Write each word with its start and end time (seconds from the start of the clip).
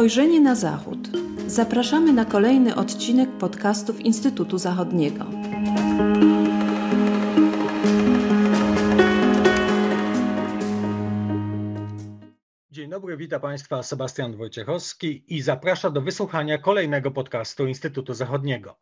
Spojrzenie 0.00 0.40
na 0.40 0.54
Zachód. 0.54 0.98
Zapraszamy 1.46 2.12
na 2.12 2.24
kolejny 2.24 2.74
odcinek 2.74 3.30
podcastów 3.30 4.00
Instytutu 4.00 4.58
Zachodniego. 4.58 5.24
Dzień 12.70 12.90
dobry, 12.90 13.16
witam 13.16 13.40
Państwa 13.40 13.82
Sebastian 13.82 14.36
Wojciechowski 14.36 15.24
i 15.34 15.42
zapraszam 15.42 15.92
do 15.92 16.00
wysłuchania 16.00 16.58
kolejnego 16.58 17.10
podcastu 17.10 17.66
Instytutu 17.66 18.14
Zachodniego. 18.14 18.76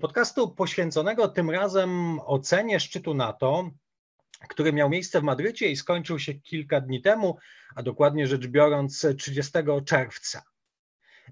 Podcastu 0.00 0.54
poświęconego 0.54 1.28
tym 1.28 1.50
razem 1.50 2.20
ocenie 2.26 2.80
szczytu 2.80 3.14
NATO, 3.14 3.70
który 4.48 4.72
miał 4.72 4.90
miejsce 4.90 5.20
w 5.20 5.24
Madrycie 5.24 5.68
i 5.70 5.76
skończył 5.76 6.18
się 6.18 6.34
kilka 6.34 6.80
dni 6.80 7.02
temu, 7.02 7.38
a 7.74 7.82
dokładnie 7.82 8.26
rzecz 8.26 8.46
biorąc 8.46 9.06
30 9.18 9.52
czerwca. 9.84 10.42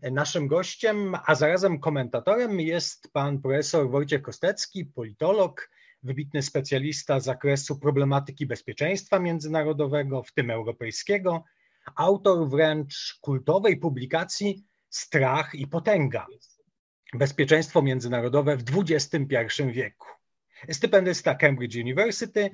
Naszym 0.03 0.49
gościem, 0.49 1.17
a 1.27 1.35
zarazem 1.35 1.81
komentatorem 1.81 2.61
jest 2.61 3.13
pan 3.13 3.43
profesor 3.43 3.91
Wojciech 3.91 4.23
Kostecki, 4.23 4.85
politolog, 4.85 5.71
wybitny 6.03 6.43
specjalista 6.43 7.21
z 7.21 7.25
zakresu 7.25 7.79
problematyki 7.79 8.47
bezpieczeństwa 8.47 9.19
międzynarodowego, 9.19 10.23
w 10.23 10.33
tym 10.33 10.51
europejskiego, 10.51 11.45
autor 11.97 12.49
wręcz 12.49 13.19
kultowej 13.21 13.77
publikacji 13.77 14.65
Strach 14.91 15.55
i 15.55 15.67
potęga. 15.67 16.27
Bezpieczeństwo 17.15 17.83
międzynarodowe 17.83 18.57
w 18.57 18.65
XXI 18.77 19.63
wieku. 19.73 20.09
Stypendysta 20.71 21.35
Cambridge 21.35 21.77
University, 21.77 22.51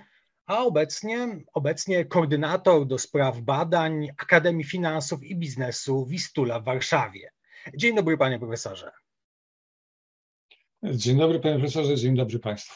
a 0.49 0.65
obecnie, 0.65 1.41
obecnie 1.55 2.05
koordynator 2.05 2.87
do 2.87 2.99
spraw 2.99 3.41
badań 3.41 4.09
Akademii 4.19 4.65
Finansów 4.65 5.23
i 5.23 5.37
Biznesu 5.37 6.07
Wistula 6.07 6.61
w 6.61 6.65
Warszawie. 6.65 7.31
Dzień 7.75 7.97
dobry, 7.97 8.19
panie 8.19 8.39
profesorze. 8.39 8.93
Dzień 10.83 11.19
dobry, 11.19 11.41
panie 11.41 11.55
profesorze, 11.59 11.97
dzień 11.97 12.17
dobry 12.17 12.39
państwu. 12.39 12.75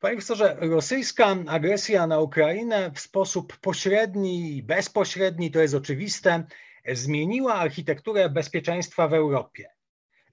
Panie 0.00 0.16
profesorze, 0.16 0.56
rosyjska 0.60 1.36
agresja 1.48 2.06
na 2.06 2.20
Ukrainę 2.20 2.90
w 2.94 3.00
sposób 3.00 3.56
pośredni 3.56 4.56
i 4.56 4.62
bezpośredni, 4.62 5.50
to 5.50 5.60
jest 5.60 5.74
oczywiste, 5.74 6.44
zmieniła 6.92 7.54
architekturę 7.54 8.30
bezpieczeństwa 8.30 9.08
w 9.08 9.14
Europie. 9.14 9.70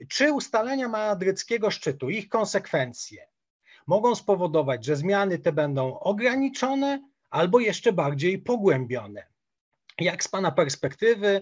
Czy 0.09 0.33
ustalenia 0.33 0.87
madryckiego 0.87 1.71
szczytu, 1.71 2.09
ich 2.09 2.29
konsekwencje 2.29 3.30
mogą 3.87 4.15
spowodować, 4.15 4.85
że 4.85 4.95
zmiany 4.95 5.39
te 5.39 5.51
będą 5.51 5.99
ograniczone 5.99 7.11
albo 7.29 7.59
jeszcze 7.59 7.93
bardziej 7.93 8.39
pogłębione. 8.39 9.27
Jak 9.99 10.23
z 10.23 10.27
Pana 10.27 10.51
perspektywy 10.51 11.41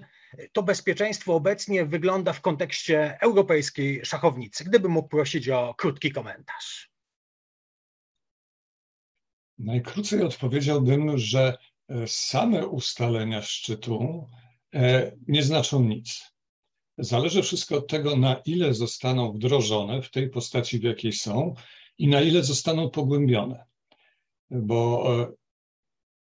to 0.51 0.63
bezpieczeństwo 0.63 1.35
obecnie 1.35 1.85
wygląda 1.85 2.33
w 2.33 2.41
kontekście 2.41 3.17
europejskiej 3.21 4.05
szachownicy? 4.05 4.63
Gdyby 4.63 4.89
mógł 4.89 5.09
prosić 5.09 5.49
o 5.49 5.73
krótki 5.77 6.11
komentarz. 6.11 6.89
Najkrócej 9.57 10.23
odpowiedziałbym, 10.23 11.17
że 11.17 11.57
e, 11.89 12.07
same 12.07 12.67
ustalenia 12.67 13.41
szczytu 13.41 14.27
e, 14.73 15.11
nie 15.27 15.43
znaczą 15.43 15.83
nic. 15.83 16.33
Zależy 16.97 17.43
wszystko 17.43 17.77
od 17.77 17.87
tego, 17.87 18.15
na 18.15 18.35
ile 18.45 18.73
zostaną 18.73 19.31
wdrożone 19.31 20.01
w 20.01 20.11
tej 20.11 20.29
postaci, 20.29 20.79
w 20.79 20.83
jakiej 20.83 21.13
są, 21.13 21.53
i 21.99 22.07
na 22.07 22.21
ile 22.21 22.43
zostaną 22.43 22.89
pogłębione. 22.89 23.65
Bo 24.51 25.05
e, 25.21 25.31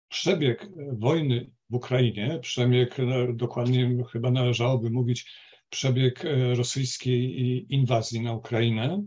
przebieg 0.09 0.69
wojny 0.91 1.51
w 1.69 1.75
Ukrainie, 1.75 2.39
przebieg, 2.41 2.99
e, 2.99 3.33
dokładnie 3.33 4.03
chyba 4.11 4.31
należałoby 4.31 4.89
mówić, 4.89 5.31
przebieg 5.69 6.25
e, 6.25 6.55
rosyjskiej 6.55 7.73
inwazji 7.73 8.21
na 8.21 8.33
Ukrainę, 8.33 9.05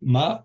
ma 0.00 0.44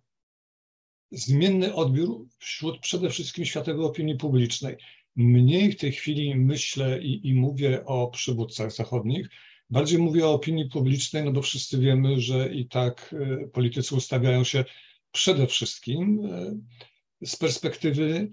zmienny 1.12 1.76
odbiór 1.76 2.28
wśród 2.40 2.80
przede 2.80 3.10
wszystkim 3.10 3.46
światowej 3.46 3.86
opinii 3.86 4.16
publicznej. 4.16 4.76
Mniej 5.16 5.72
w 5.72 5.78
tej 5.78 5.92
chwili 5.92 6.36
myślę 6.36 7.02
i, 7.02 7.28
i 7.28 7.34
mówię 7.34 7.86
o 7.86 8.08
przywódcach 8.08 8.72
zachodnich, 8.72 9.30
Bardziej 9.72 10.00
mówię 10.00 10.28
o 10.28 10.34
opinii 10.34 10.70
publicznej, 10.70 11.24
no 11.24 11.32
bo 11.32 11.42
wszyscy 11.42 11.80
wiemy, 11.80 12.22
że 12.22 12.54
i 12.54 12.68
tak 12.68 13.16
e, 13.20 13.48
politycy 13.48 13.96
ustawiają 13.96 14.44
się 14.44 14.66
przede 15.12 15.48
wszystkim 15.48 16.26
e, 16.26 17.28
z 17.28 17.36
perspektywy 17.36 18.32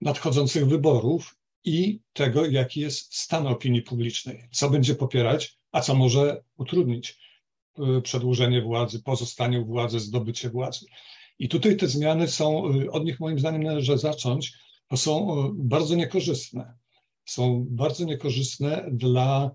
nadchodzących 0.00 0.66
wyborów 0.66 1.36
i 1.64 2.00
tego, 2.12 2.46
jaki 2.46 2.80
jest 2.80 3.14
stan 3.16 3.46
opinii 3.46 3.82
publicznej, 3.82 4.48
co 4.52 4.70
będzie 4.70 4.94
popierać, 4.94 5.58
a 5.72 5.80
co 5.80 5.94
może 5.94 6.42
utrudnić 6.56 7.18
e, 7.78 8.00
przedłużenie 8.00 8.62
władzy, 8.62 9.02
pozostanie 9.02 9.60
u 9.60 9.66
władzy, 9.66 10.00
zdobycie 10.00 10.50
władzy. 10.50 10.86
I 11.38 11.48
tutaj 11.48 11.76
te 11.76 11.88
zmiany 11.88 12.28
są, 12.28 12.64
od 12.90 13.04
nich 13.04 13.20
moim 13.20 13.38
zdaniem 13.38 13.62
należy 13.62 13.98
zacząć, 13.98 14.52
bo 14.90 14.96
są 14.96 15.48
bardzo 15.54 15.94
niekorzystne. 15.94 16.74
Są 17.24 17.66
bardzo 17.70 18.04
niekorzystne 18.04 18.88
dla 18.92 19.50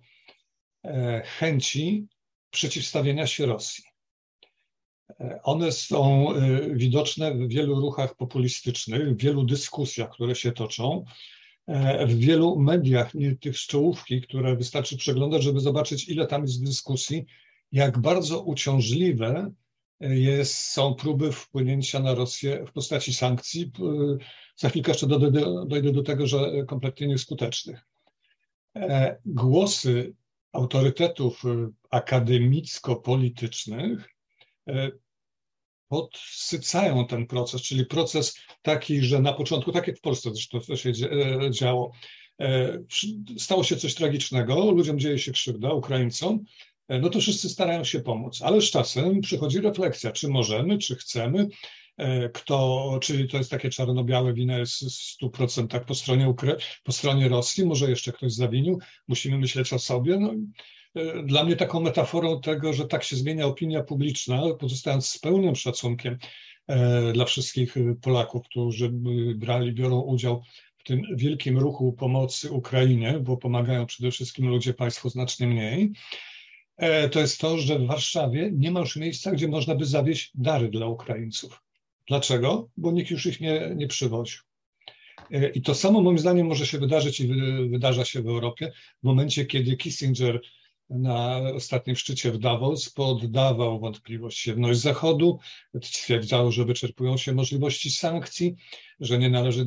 chęci 1.24 2.08
przeciwstawienia 2.50 3.28
się 3.28 3.46
Rosji. 3.46 3.84
E, 5.20 5.40
one 5.44 5.72
są 5.72 6.34
e, 6.34 6.62
widoczne 6.76 7.34
w 7.34 7.48
wielu 7.48 7.80
ruchach 7.80 8.16
populistycznych, 8.16 9.16
w 9.16 9.22
wielu 9.22 9.44
dyskusjach, 9.44 10.10
które 10.10 10.36
się 10.36 10.52
toczą, 10.52 11.06
w 12.08 12.16
wielu 12.16 12.60
mediach, 12.60 13.14
nie 13.14 13.36
tych 13.36 13.58
z 13.58 13.68
czołówki, 13.68 14.22
które 14.22 14.56
wystarczy 14.56 14.98
przeglądać, 14.98 15.44
żeby 15.44 15.60
zobaczyć, 15.60 16.10
ile 16.10 16.28
tam 16.28 16.42
jest 16.42 16.64
dyskusji, 16.64 17.26
jak 17.72 18.00
bardzo 18.00 18.42
uciążliwe 18.42 19.52
jest, 20.00 20.56
są 20.56 20.96
próby 20.96 21.32
wpłynięcia 21.32 22.00
na 22.00 22.14
Rosję 22.14 22.66
w 22.68 22.72
postaci 22.72 23.14
sankcji. 23.14 23.72
Za 24.56 24.70
chwilkę 24.70 24.92
jeszcze 24.92 25.08
dojdę, 25.08 25.66
dojdę 25.68 25.92
do 25.92 26.04
tego, 26.04 26.28
że 26.28 26.52
kompletnie 26.68 27.08
nieskutecznych. 27.08 27.88
Głosy 29.26 30.14
autorytetów 30.54 31.46
y, 31.46 31.48
akademicko-politycznych 31.90 34.10
y, 34.70 34.92
podsycają 35.88 37.08
ten 37.08 37.28
proces, 37.28 37.62
czyli 37.62 37.86
proces 37.86 38.38
taki, 38.62 39.02
że 39.02 39.20
na 39.20 39.34
początku, 39.34 39.72
tak 39.72 39.88
jak 39.88 39.98
w 39.98 40.02
Polsce 40.02 40.30
zresztą 40.34 40.60
to 40.60 40.76
się 40.76 40.90
e, 40.90 41.52
działo, 41.52 41.92
e, 42.42 42.80
stało 43.38 43.64
się 43.64 43.76
coś 43.76 43.96
tragicznego, 43.96 44.72
ludziom 44.72 45.00
dzieje 45.00 45.20
się 45.20 45.32
krzywda, 45.32 45.74
Ukraińcom, 45.74 46.44
e, 46.88 47.00
no 47.00 47.10
to 47.10 47.20
wszyscy 47.20 47.50
starają 47.50 47.84
się 47.84 48.00
pomóc, 48.00 48.42
ale 48.42 48.62
z 48.62 48.72
czasem 48.72 49.22
przychodzi 49.22 49.62
refleksja, 49.62 50.12
czy 50.12 50.28
możemy, 50.28 50.78
czy 50.78 50.96
chcemy, 50.96 51.48
kto, 52.34 53.00
czyli 53.02 53.28
to 53.28 53.38
jest 53.38 53.52
takie 53.52 53.70
czarno-białe 53.70 54.34
wina 54.34 54.58
jest 54.58 54.84
w 54.84 55.24
100% 55.24 55.86
po 55.86 55.96
stronie, 55.96 56.26
Ukra- 56.30 56.58
po 56.84 56.92
stronie 56.92 57.30
Rosji, 57.30 57.66
może 57.66 57.90
jeszcze 57.90 58.12
ktoś 58.12 58.34
zawinił, 58.34 58.80
musimy 59.08 59.38
myśleć 59.38 59.74
o 59.74 59.80
sobie. 59.80 60.20
No, 60.20 60.34
e, 60.96 61.24
dla 61.24 61.44
mnie 61.44 61.56
taką 61.56 61.80
metaforą 61.80 62.42
tego, 62.42 62.74
że 62.74 62.88
tak 62.88 63.04
się 63.04 63.16
zmienia 63.16 63.46
opinia 63.46 63.84
publiczna, 63.84 64.42
pozostając 64.60 65.08
z 65.10 65.20
pełnym 65.20 65.56
szacunkiem 65.56 66.18
e, 66.68 67.14
dla 67.14 67.26
wszystkich 67.26 67.76
Polaków, 68.02 68.46
którzy 68.46 68.90
brali, 69.36 69.74
biorą 69.74 70.02
udział 70.02 70.44
w 70.78 70.84
tym 70.84 71.02
wielkim 71.16 71.58
ruchu 71.58 71.94
pomocy 71.94 72.52
Ukrainie, 72.52 73.20
bo 73.20 73.38
pomagają 73.38 73.86
przede 73.86 74.12
wszystkim 74.12 74.48
ludzie, 74.48 74.74
państwo 74.74 75.10
znacznie 75.10 75.48
mniej, 75.48 75.92
e, 76.78 77.10
to 77.10 77.20
jest 77.20 77.40
to, 77.40 77.58
że 77.58 77.80
w 77.80 77.88
Warszawie 77.88 78.52
nie 78.54 78.72
ma 78.72 78.80
już 78.80 78.96
miejsca, 78.96 79.32
gdzie 79.32 79.48
można 79.48 79.76
by 79.76 79.86
zawieźć 79.86 80.32
dary 80.36 80.70
dla 80.70 80.88
Ukraińców. 80.88 81.67
Dlaczego? 82.08 82.70
Bo 82.78 82.92
nikt 82.92 83.12
już 83.12 83.26
ich 83.26 83.42
nie, 83.42 83.72
nie 83.76 83.88
przywoził. 83.88 84.40
E, 85.32 85.50
I 85.50 85.62
to 85.62 85.76
samo 85.76 86.02
moim 86.02 86.20
zdaniem 86.20 86.48
może 86.48 86.66
się 86.66 86.80
wydarzyć 86.80 87.20
i 87.20 87.28
wydarza 87.70 88.06
się 88.06 88.22
w 88.22 88.28
Europie 88.28 88.72
w 89.04 89.04
momencie, 89.04 89.46
kiedy 89.46 89.78
Kissinger 89.78 90.42
na 90.90 91.40
ostatnim 91.56 91.96
szczycie 91.96 92.32
w 92.32 92.38
Davos 92.38 92.90
poddawał 92.90 93.80
wątpliwość 93.80 94.48
jedność 94.48 94.80
Zachodu, 94.80 95.40
stwierdzał, 95.84 96.52
że 96.52 96.66
wyczerpują 96.66 97.18
się 97.18 97.34
możliwości 97.34 97.92
sankcji, 97.92 98.56
że 99.00 99.18
nie 99.18 99.30
należy 99.30 99.62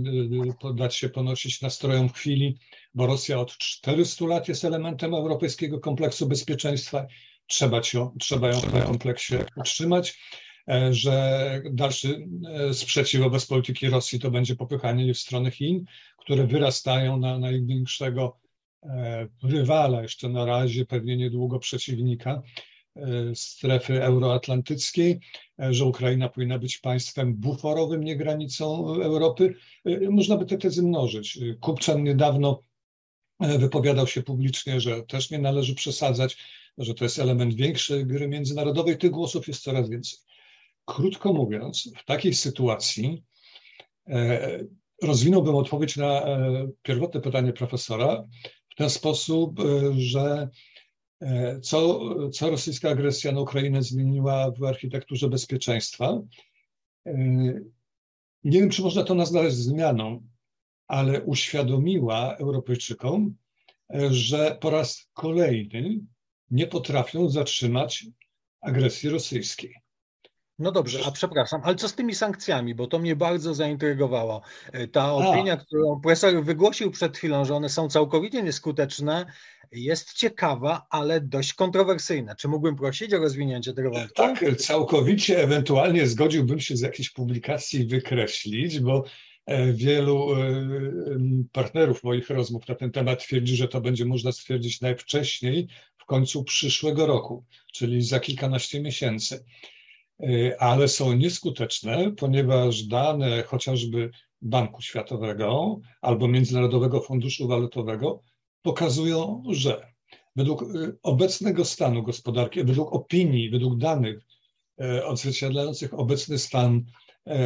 e, 0.64 0.74
dać 0.74 0.96
się 0.96 1.08
ponosić 1.08 1.60
nastrojom 1.60 2.08
w 2.08 2.12
chwili, 2.12 2.58
bo 2.94 3.06
Rosja 3.06 3.40
od 3.40 3.58
400 3.58 4.26
lat 4.26 4.48
jest 4.48 4.64
elementem 4.64 5.14
europejskiego 5.14 5.80
kompleksu 5.80 6.26
bezpieczeństwa, 6.28 7.06
trzeba, 7.46 7.80
ją, 7.94 8.16
trzeba 8.20 8.48
ją 8.48 8.60
w 8.60 8.72
tym 8.72 8.82
kompleksie 8.82 9.34
utrzymać. 9.56 10.18
E, 10.70 10.94
że 10.94 11.62
dalszy 11.70 12.28
e, 12.48 12.74
sprzeciw 12.74 13.20
wobec 13.20 13.46
polityki 13.46 13.88
Rosji 13.88 14.18
to 14.18 14.30
będzie 14.30 14.56
popychanie 14.56 15.14
w 15.14 15.18
stronę 15.18 15.50
Chin, 15.50 15.84
które 16.18 16.46
wyrastają 16.46 17.16
na 17.16 17.38
największego 17.38 18.38
e, 18.82 19.28
rywala 19.42 20.02
jeszcze 20.02 20.28
na 20.28 20.44
razie, 20.44 20.86
pewnie 20.86 21.16
niedługo 21.16 21.58
przeciwnika 21.58 22.42
strefy 23.34 24.02
euroatlantyckiej, 24.02 25.20
że 25.58 25.84
Ukraina 25.84 26.28
powinna 26.28 26.58
być 26.58 26.78
państwem 26.78 27.34
buforowym, 27.34 28.04
nie 28.04 28.16
granicą 28.16 28.94
Europy. 29.02 29.54
Można 30.10 30.36
by 30.36 30.46
te 30.46 30.58
tezy 30.58 30.82
mnożyć. 30.82 31.38
Kupczan 31.60 32.04
niedawno 32.04 32.62
wypowiadał 33.40 34.06
się 34.06 34.22
publicznie, 34.22 34.80
że 34.80 35.02
też 35.02 35.30
nie 35.30 35.38
należy 35.38 35.74
przesadzać, 35.74 36.36
że 36.78 36.94
to 36.94 37.04
jest 37.04 37.18
element 37.18 37.54
większej 37.54 38.06
gry 38.06 38.28
międzynarodowej. 38.28 38.98
Tych 38.98 39.10
głosów 39.10 39.48
jest 39.48 39.62
coraz 39.62 39.90
więcej. 39.90 40.18
Krótko 40.94 41.32
mówiąc, 41.32 41.90
w 41.96 42.04
takiej 42.04 42.34
sytuacji 42.34 43.24
e, 44.08 44.58
rozwinąłbym 45.02 45.54
odpowiedź 45.54 45.96
na 45.96 46.22
e, 46.22 46.68
pierwotne 46.82 47.20
pytanie 47.20 47.52
profesora 47.52 48.24
w 48.68 48.74
ten 48.76 48.90
sposób, 48.90 49.60
e, 49.60 49.64
że 49.96 50.48
co, 51.62 52.00
co 52.30 52.50
rosyjska 52.50 52.90
agresja 52.90 53.32
na 53.32 53.40
Ukrainę 53.40 53.82
zmieniła 53.82 54.50
w 54.50 54.64
architekturze 54.64 55.28
bezpieczeństwa. 55.28 56.20
Nie 58.44 58.60
wiem, 58.60 58.70
czy 58.70 58.82
można 58.82 59.04
to 59.04 59.14
nazwać 59.14 59.52
zmianą, 59.52 60.26
ale 60.86 61.22
uświadomiła 61.22 62.36
Europejczykom, 62.36 63.36
że 64.10 64.58
po 64.60 64.70
raz 64.70 65.10
kolejny 65.12 66.00
nie 66.50 66.66
potrafią 66.66 67.28
zatrzymać 67.28 68.06
agresji 68.60 69.08
rosyjskiej. 69.08 69.74
No 70.60 70.72
dobrze, 70.72 71.00
a 71.06 71.10
przepraszam, 71.10 71.60
ale 71.64 71.76
co 71.76 71.88
z 71.88 71.94
tymi 71.94 72.14
sankcjami, 72.14 72.74
bo 72.74 72.86
to 72.86 72.98
mnie 72.98 73.16
bardzo 73.16 73.54
zaintrygowało. 73.54 74.42
E, 74.72 74.88
ta 74.88 75.12
opinia, 75.12 75.52
a. 75.52 75.56
którą 75.56 76.00
profesor 76.00 76.44
wygłosił 76.44 76.90
przed 76.90 77.16
chwilą, 77.16 77.44
że 77.44 77.54
one 77.54 77.68
są 77.68 77.88
całkowicie 77.88 78.42
nieskuteczne, 78.42 79.26
jest 79.72 80.12
ciekawa, 80.12 80.86
ale 80.90 81.20
dość 81.20 81.54
kontrowersyjna. 81.54 82.34
Czy 82.34 82.48
mógłbym 82.48 82.76
prosić 82.76 83.14
o 83.14 83.18
rozwinięcie 83.18 83.72
tego 83.72 83.90
wątku? 83.90 84.14
Tak, 84.14 84.56
całkowicie, 84.56 85.42
ewentualnie 85.42 86.06
zgodziłbym 86.06 86.60
się 86.60 86.76
z 86.76 86.80
jakiejś 86.80 87.10
publikacji 87.10 87.86
wykreślić, 87.86 88.80
bo 88.80 89.04
e, 89.46 89.72
wielu 89.72 90.34
e, 90.34 90.66
partnerów 91.52 92.04
moich 92.04 92.30
rozmów 92.30 92.68
na 92.68 92.74
ten 92.74 92.92
temat 92.92 93.22
twierdzi, 93.24 93.56
że 93.56 93.68
to 93.68 93.80
będzie 93.80 94.04
można 94.04 94.32
stwierdzić 94.32 94.80
najwcześniej 94.80 95.68
w 95.98 96.04
końcu 96.04 96.44
przyszłego 96.44 97.06
roku, 97.06 97.44
czyli 97.72 98.02
za 98.02 98.20
kilkanaście 98.20 98.80
miesięcy. 98.80 99.44
Y, 100.24 100.58
ale 100.58 100.88
są 100.88 101.12
nieskuteczne, 101.12 102.12
ponieważ 102.12 102.82
dane 102.82 103.42
chociażby 103.42 104.10
Banku 104.42 104.82
Światowego 104.82 105.80
albo 106.00 106.28
Międzynarodowego 106.28 107.00
Funduszu 107.00 107.48
Walutowego 107.48 108.22
pokazują, 108.62 109.42
że 109.50 109.92
według 110.36 110.62
y, 110.62 110.96
obecnego 111.02 111.64
stanu 111.64 112.02
gospodarki, 112.02 112.64
według 112.64 112.92
opinii, 112.92 113.50
według 113.50 113.78
danych 113.78 114.26
y, 114.82 115.04
odzwierciedlających 115.04 115.94
obecny 115.98 116.38
stan 116.38 116.84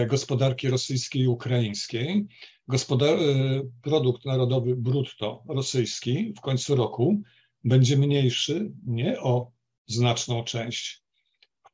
gospodarki 0.09 0.69
rosyjskiej 0.69 1.23
i 1.23 1.29
ukraińskiej, 1.29 2.27
gospodar- 2.69 3.19
produkt 3.82 4.25
narodowy 4.25 4.77
brutto 4.77 5.44
rosyjski 5.49 6.32
w 6.37 6.41
końcu 6.41 6.77
roku 6.77 7.23
będzie 7.65 7.97
mniejszy 7.97 8.73
nie 8.87 9.20
o 9.20 9.50
znaczną 9.87 10.44
część, 10.44 11.04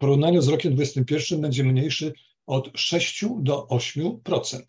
porównaniu 0.00 0.42
z 0.42 0.48
rokiem 0.48 0.74
2021 0.74 1.40
będzie 1.40 1.64
mniejszy 1.64 2.12
od 2.46 2.70
6 2.74 3.24
do 3.38 3.66
8%. 3.70 4.60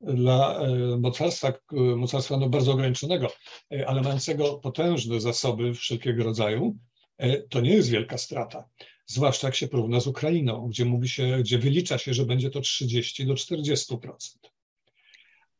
Dla 0.00 0.60
e, 0.60 0.68
mocarstwa, 0.98 1.52
mocarstwa 1.96 2.36
no 2.36 2.48
bardzo 2.48 2.72
ograniczonego, 2.72 3.28
e, 3.72 3.88
ale 3.88 4.02
mającego 4.02 4.54
potężne 4.54 5.20
zasoby 5.20 5.74
wszelkiego 5.74 6.24
rodzaju, 6.24 6.76
e, 7.18 7.42
to 7.42 7.60
nie 7.60 7.70
jest 7.70 7.90
wielka 7.90 8.18
strata. 8.18 8.68
Zwłaszcza 9.06 9.46
jak 9.46 9.54
się 9.54 9.68
porówna 9.68 10.00
z 10.00 10.06
Ukrainą, 10.06 10.68
gdzie 10.68 10.84
mówi 10.84 11.08
się, 11.08 11.38
gdzie 11.40 11.58
wylicza 11.58 11.98
się, 11.98 12.14
że 12.14 12.24
będzie 12.24 12.50
to 12.50 12.60
30 12.60 13.26
do 13.26 13.34
40%. 13.34 14.16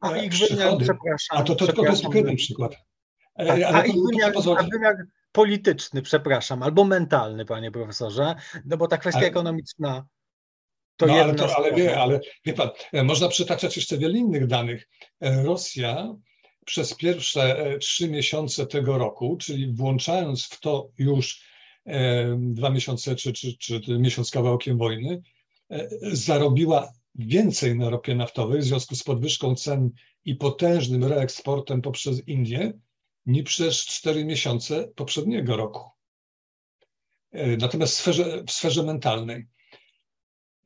A 0.00 0.16
ich 0.16 0.32
wymiar, 0.32 0.78
przepraszam. 0.78 1.38
A 1.38 1.42
to, 1.42 1.54
to, 1.54 1.66
to, 1.66 1.72
to 1.72 1.84
jest 1.84 2.02
tylko 2.02 2.18
jeden 2.18 2.36
przykład. 2.36 2.76
A, 3.34 3.42
a, 3.42 3.86
ich 3.86 3.94
wymiar, 3.94 4.32
a 4.58 4.62
wymiar 4.62 4.94
polityczny, 5.32 6.02
przepraszam, 6.02 6.62
albo 6.62 6.84
mentalny, 6.84 7.44
panie 7.44 7.70
profesorze, 7.70 8.34
no 8.64 8.76
bo 8.76 8.88
ta 8.88 8.98
kwestia 8.98 9.18
ale, 9.18 9.28
ekonomiczna 9.28 10.06
to 10.98 11.06
no, 11.06 11.14
ale, 11.14 11.34
to, 11.34 11.56
ale, 11.56 11.72
wie, 11.72 12.00
ale 12.00 12.20
wie 12.44 12.52
pan, 12.52 12.70
e, 12.92 13.04
można 13.04 13.28
przytaczać 13.28 13.76
jeszcze 13.76 13.98
wiele 13.98 14.18
innych 14.18 14.46
danych. 14.46 14.88
E, 15.20 15.42
Rosja 15.42 16.14
przez 16.64 16.94
pierwsze 16.94 17.58
e, 17.58 17.78
trzy 17.78 18.08
miesiące 18.08 18.66
tego 18.66 18.98
roku, 18.98 19.36
czyli 19.40 19.72
włączając 19.72 20.44
w 20.44 20.60
to 20.60 20.88
już 20.98 21.48
dwa 22.38 22.70
miesiące 22.70 23.16
czy, 23.16 23.32
czy, 23.32 23.56
czy 23.58 23.80
miesiąc 23.88 24.30
kawałkiem 24.30 24.78
wojny, 24.78 25.22
zarobiła 26.12 26.92
więcej 27.14 27.76
na 27.76 27.90
ropie 27.90 28.14
naftowej 28.14 28.60
w 28.60 28.64
związku 28.64 28.94
z 28.94 29.02
podwyżką 29.02 29.54
cen 29.54 29.90
i 30.24 30.34
potężnym 30.34 31.04
reeksportem 31.04 31.82
poprzez 31.82 32.28
Indię 32.28 32.72
niż 33.28 33.44
przez 33.44 33.86
cztery 33.86 34.24
miesiące 34.24 34.88
poprzedniego 34.96 35.56
roku. 35.56 35.90
E, 37.32 37.56
natomiast 37.56 37.94
w 37.94 38.00
sferze, 38.00 38.44
w 38.46 38.50
sferze 38.50 38.82
mentalnej 38.82 39.46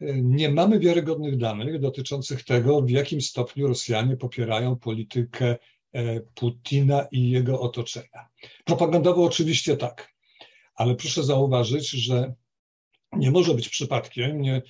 e, 0.00 0.22
nie 0.22 0.50
mamy 0.50 0.78
wiarygodnych 0.78 1.36
danych 1.36 1.80
dotyczących 1.80 2.44
tego, 2.44 2.82
w 2.82 2.90
jakim 2.90 3.20
stopniu 3.20 3.68
Rosjanie 3.68 4.16
popierają 4.16 4.76
politykę 4.76 5.56
e, 5.92 6.20
Putina 6.20 7.06
i 7.12 7.30
jego 7.30 7.60
otoczenia. 7.60 8.28
Propagandowo 8.64 9.24
oczywiście 9.24 9.76
tak, 9.76 10.14
ale 10.74 10.94
proszę 10.94 11.22
zauważyć, 11.22 11.90
że 11.90 12.34
nie 13.12 13.30
może 13.30 13.54
być 13.54 13.68
przypadkiem, 13.68 14.40
nie, 14.40 14.62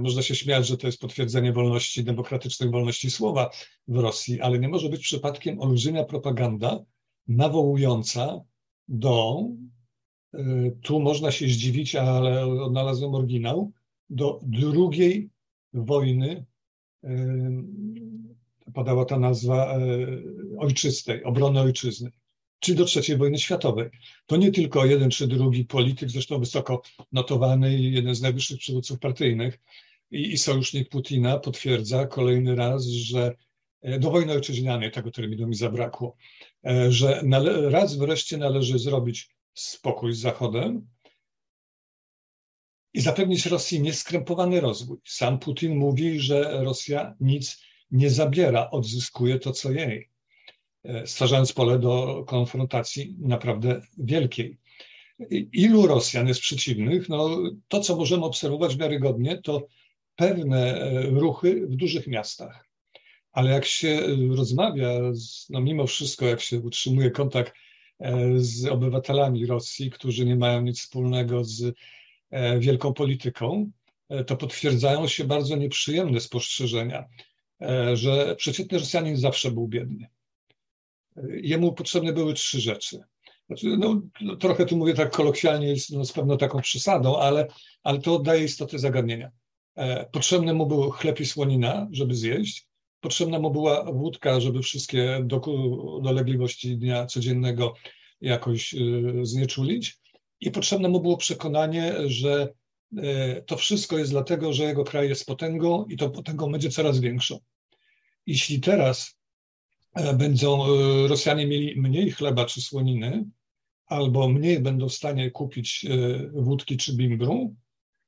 można 0.00 0.22
się 0.22 0.34
śmiać, 0.34 0.66
że 0.66 0.76
to 0.76 0.86
jest 0.86 1.00
potwierdzenie 1.00 1.52
wolności, 1.52 2.04
demokratycznej 2.04 2.70
wolności 2.70 3.10
słowa 3.10 3.50
w 3.88 3.96
Rosji, 3.96 4.40
ale 4.40 4.58
nie 4.58 4.68
może 4.68 4.88
być 4.88 5.02
przypadkiem 5.02 5.60
olbrzymia 5.60 6.04
propaganda 6.04 6.84
nawołująca 7.28 8.40
do, 8.88 9.48
y, 10.34 10.76
tu 10.82 11.00
można 11.00 11.30
się 11.30 11.48
zdziwić, 11.48 11.94
ale 11.94 12.46
odnalazłem 12.46 13.14
oryginał, 13.14 13.72
do 14.10 14.40
drugiej 14.42 15.30
wojny, 15.72 16.46
y, 17.04 17.08
padała 18.74 19.04
ta 19.04 19.18
nazwa 19.18 19.78
y, 19.78 20.22
ojczystej, 20.58 21.24
obrony 21.24 21.60
ojczyzny, 21.60 22.10
czy 22.60 22.74
do 22.74 22.84
trzeciej 22.84 23.16
wojny 23.16 23.38
światowej. 23.38 23.90
To 24.26 24.36
nie 24.36 24.52
tylko 24.52 24.86
jeden 24.86 25.10
czy 25.10 25.26
drugi 25.26 25.64
polityk, 25.64 26.10
zresztą 26.10 26.38
wysoko 26.38 26.82
notowany 27.12 27.78
i 27.78 27.92
jeden 27.92 28.14
z 28.14 28.22
najwyższych 28.22 28.58
przywódców 28.58 28.98
partyjnych 28.98 29.60
i, 30.10 30.32
i 30.32 30.38
sojusznik 30.38 30.88
Putina 30.88 31.38
potwierdza 31.38 32.06
kolejny 32.06 32.54
raz, 32.54 32.86
że 32.86 33.36
do 34.00 34.10
wojny 34.10 34.32
ojczyźnianej, 34.32 34.90
tego 34.90 35.10
terminu 35.10 35.46
mi 35.46 35.54
zabrakło, 35.54 36.16
że 36.88 37.22
raz 37.70 37.96
wreszcie 37.96 38.36
należy 38.36 38.78
zrobić 38.78 39.28
spokój 39.54 40.12
z 40.12 40.18
Zachodem 40.18 40.86
i 42.94 43.00
zapewnić 43.00 43.46
Rosji 43.46 43.80
nieskrępowany 43.80 44.60
rozwój. 44.60 44.98
Sam 45.04 45.38
Putin 45.38 45.76
mówi, 45.76 46.20
że 46.20 46.64
Rosja 46.64 47.14
nic 47.20 47.62
nie 47.90 48.10
zabiera, 48.10 48.70
odzyskuje 48.70 49.38
to, 49.38 49.52
co 49.52 49.72
jej, 49.72 50.10
e, 50.84 51.06
stwarzając 51.06 51.52
pole 51.52 51.78
do 51.78 52.24
konfrontacji 52.26 53.16
naprawdę 53.18 53.80
wielkiej. 53.98 54.58
Ilu 55.52 55.86
Rosjan 55.86 56.28
jest 56.28 56.40
przeciwnych? 56.40 57.08
No, 57.08 57.38
to, 57.68 57.80
co 57.80 57.96
możemy 57.96 58.24
obserwować 58.24 58.76
wiarygodnie, 58.76 59.38
to 59.38 59.66
pewne 60.16 60.74
e, 60.74 61.02
ruchy 61.02 61.66
w 61.66 61.76
dużych 61.76 62.06
miastach 62.06 62.73
ale 63.34 63.50
jak 63.50 63.64
się 63.64 63.88
y, 63.88 64.36
rozmawia, 64.36 65.00
no 65.50 65.60
mimo 65.60 65.86
wszystko, 65.86 66.26
jak 66.26 66.40
się 66.40 66.60
utrzymuje 66.60 67.10
kontakt 67.10 67.54
e, 67.98 68.30
z 68.36 68.66
obywatelami 68.66 69.46
Rosji, 69.46 69.90
którzy 69.90 70.26
nie 70.26 70.36
mają 70.36 70.62
nic 70.62 70.80
wspólnego 70.80 71.44
z 71.44 71.74
e, 72.30 72.58
wielką 72.58 72.92
polityką, 72.92 73.70
e, 74.08 74.24
to 74.24 74.36
potwierdzają 74.36 75.08
się 75.08 75.24
bardzo 75.24 75.56
nieprzyjemne 75.56 76.20
spostrzeżenia, 76.20 77.04
że 77.94 78.36
przeciętny 78.36 78.78
Rosjanin 78.78 79.16
zawsze 79.16 79.50
był 79.50 79.68
biedny. 79.68 80.06
Jemu 81.28 81.72
potrzebne 81.72 82.12
były 82.12 82.34
trzy 82.34 82.60
rzeczy. 82.60 83.00
Znaczy, 83.46 83.76
no, 83.76 84.02
no, 84.20 84.36
trochę 84.36 84.66
tu 84.66 84.76
mówię 84.76 84.94
tak 84.94 85.10
kolokwialnie, 85.10 85.74
no, 85.90 86.04
z 86.04 86.12
pewną 86.12 86.38
taką 86.38 86.60
przesadą, 86.60 87.16
ale, 87.16 87.46
ale 87.82 87.98
to 87.98 88.14
oddaje 88.14 88.44
istotę 88.44 88.78
zagadnienia. 88.78 89.30
Potrzebny 90.12 90.54
mu 90.54 90.66
był 90.66 90.90
chleb 90.90 91.20
i 91.20 91.26
słonina, 91.26 91.88
żeby 91.92 92.14
zjeść, 92.14 92.66
Potrzebna 93.04 93.38
mu 93.38 93.50
była 93.50 93.92
wódka, 93.92 94.40
żeby 94.40 94.62
wszystkie 94.62 95.26
dolegliwości 96.02 96.76
dnia 96.76 97.06
codziennego 97.06 97.74
jakoś 98.20 98.74
y, 98.74 99.12
znieczulić. 99.22 100.00
I 100.40 100.50
potrzebne 100.50 100.88
mu 100.88 101.00
było 101.00 101.16
przekonanie, 101.16 101.94
że 102.06 102.52
y, 102.92 103.44
to 103.46 103.56
wszystko 103.56 103.98
jest 103.98 104.10
dlatego, 104.10 104.52
że 104.52 104.64
jego 104.64 104.84
kraj 104.84 105.08
jest 105.08 105.26
potęgą 105.26 105.84
i 105.84 105.96
to 105.96 106.10
potęgą 106.10 106.52
będzie 106.52 106.70
coraz 106.70 107.00
większą. 107.00 107.38
Jeśli 108.26 108.60
teraz 108.60 109.18
e, 109.94 110.14
będą 110.14 110.66
y, 111.04 111.08
Rosjanie 111.08 111.46
mieli 111.46 111.80
mniej 111.80 112.10
chleba 112.10 112.44
czy 112.44 112.60
słoniny, 112.60 113.24
albo 113.86 114.28
mniej 114.28 114.60
będą 114.60 114.88
w 114.88 114.94
stanie 114.94 115.30
kupić 115.30 115.86
wódki 116.32 116.76
czy 116.76 116.96
bimbru, 116.96 117.56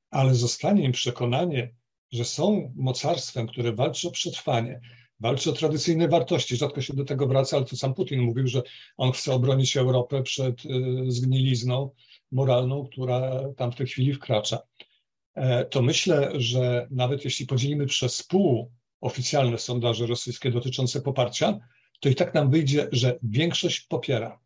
ale 0.09 0.35
zostanie 0.35 0.83
im 0.83 0.91
przekonanie, 0.91 1.73
że 2.11 2.25
są 2.25 2.73
mocarstwem, 2.75 3.47
które 3.47 3.73
walczy 3.73 4.07
o 4.07 4.11
przetrwanie, 4.11 4.81
walczy 5.19 5.49
o 5.49 5.53
tradycyjne 5.53 6.07
wartości. 6.07 6.57
Rzadko 6.57 6.81
się 6.81 6.93
do 6.93 7.05
tego 7.05 7.27
wraca, 7.27 7.57
ale 7.57 7.65
to 7.65 7.75
sam 7.75 7.93
Putin 7.93 8.21
mówił, 8.21 8.47
że 8.47 8.61
on 8.97 9.11
chce 9.11 9.33
obronić 9.33 9.77
Europę 9.77 10.23
przed 10.23 10.65
y, 10.65 10.71
zgnilizną 11.07 11.89
moralną, 12.31 12.85
która 12.85 13.31
tam 13.57 13.71
w 13.71 13.75
tej 13.75 13.87
chwili 13.87 14.13
wkracza. 14.13 14.59
E, 15.35 15.65
to 15.65 15.81
myślę, 15.81 16.31
że 16.35 16.87
nawet 16.91 17.25
jeśli 17.25 17.45
podzielimy 17.45 17.85
przez 17.85 18.23
pół 18.23 18.71
oficjalne 19.01 19.57
sondaże 19.57 20.07
rosyjskie 20.07 20.51
dotyczące 20.51 21.01
poparcia, 21.01 21.59
to 21.99 22.09
i 22.09 22.15
tak 22.15 22.33
nam 22.33 22.51
wyjdzie, 22.51 22.87
że 22.91 23.19
większość 23.23 23.79
popiera. 23.79 24.39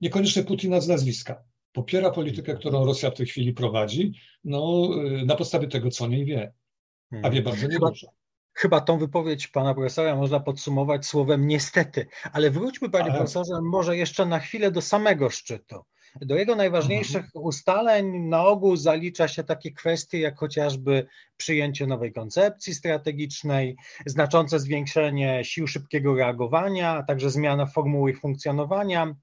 Niekoniecznie 0.00 0.42
Putina 0.42 0.80
z 0.80 0.88
nazwiska. 0.88 1.42
Popiera 1.72 2.10
politykę, 2.10 2.54
którą 2.54 2.84
Rosja 2.84 3.10
w 3.10 3.14
tej 3.14 3.26
chwili 3.26 3.52
prowadzi, 3.52 4.12
no, 4.44 4.90
y, 5.20 5.24
na 5.24 5.36
podstawie 5.36 5.68
tego, 5.68 5.90
co 5.90 6.04
o 6.04 6.08
niej 6.08 6.24
wie. 6.24 6.52
A 7.22 7.30
wie 7.30 7.42
bardzo 7.42 7.68
niedużo. 7.68 8.06
Chyba 8.52 8.80
tą 8.80 8.98
wypowiedź 8.98 9.48
pana 9.48 9.74
profesora 9.74 10.16
można 10.16 10.40
podsumować 10.40 11.06
słowem 11.06 11.46
niestety. 11.46 12.06
Ale 12.32 12.50
wróćmy, 12.50 12.90
panie 12.90 13.04
Ale... 13.04 13.14
profesorze, 13.14 13.54
może 13.62 13.96
jeszcze 13.96 14.26
na 14.26 14.38
chwilę 14.38 14.70
do 14.70 14.82
samego 14.82 15.30
szczytu. 15.30 15.84
Do 16.20 16.36
jego 16.36 16.56
najważniejszych 16.56 17.24
mhm. 17.24 17.44
ustaleń 17.44 18.18
na 18.18 18.44
ogół 18.44 18.76
zalicza 18.76 19.28
się 19.28 19.44
takie 19.44 19.72
kwestie 19.72 20.20
jak 20.20 20.38
chociażby 20.38 21.06
przyjęcie 21.36 21.86
nowej 21.86 22.12
koncepcji 22.12 22.74
strategicznej, 22.74 23.76
znaczące 24.06 24.60
zwiększenie 24.60 25.44
sił 25.44 25.66
szybkiego 25.66 26.14
reagowania, 26.14 26.90
a 26.90 27.02
także 27.02 27.30
zmiana 27.30 27.66
formuły 27.66 28.10
ich 28.10 28.20
funkcjonowania, 28.20 29.14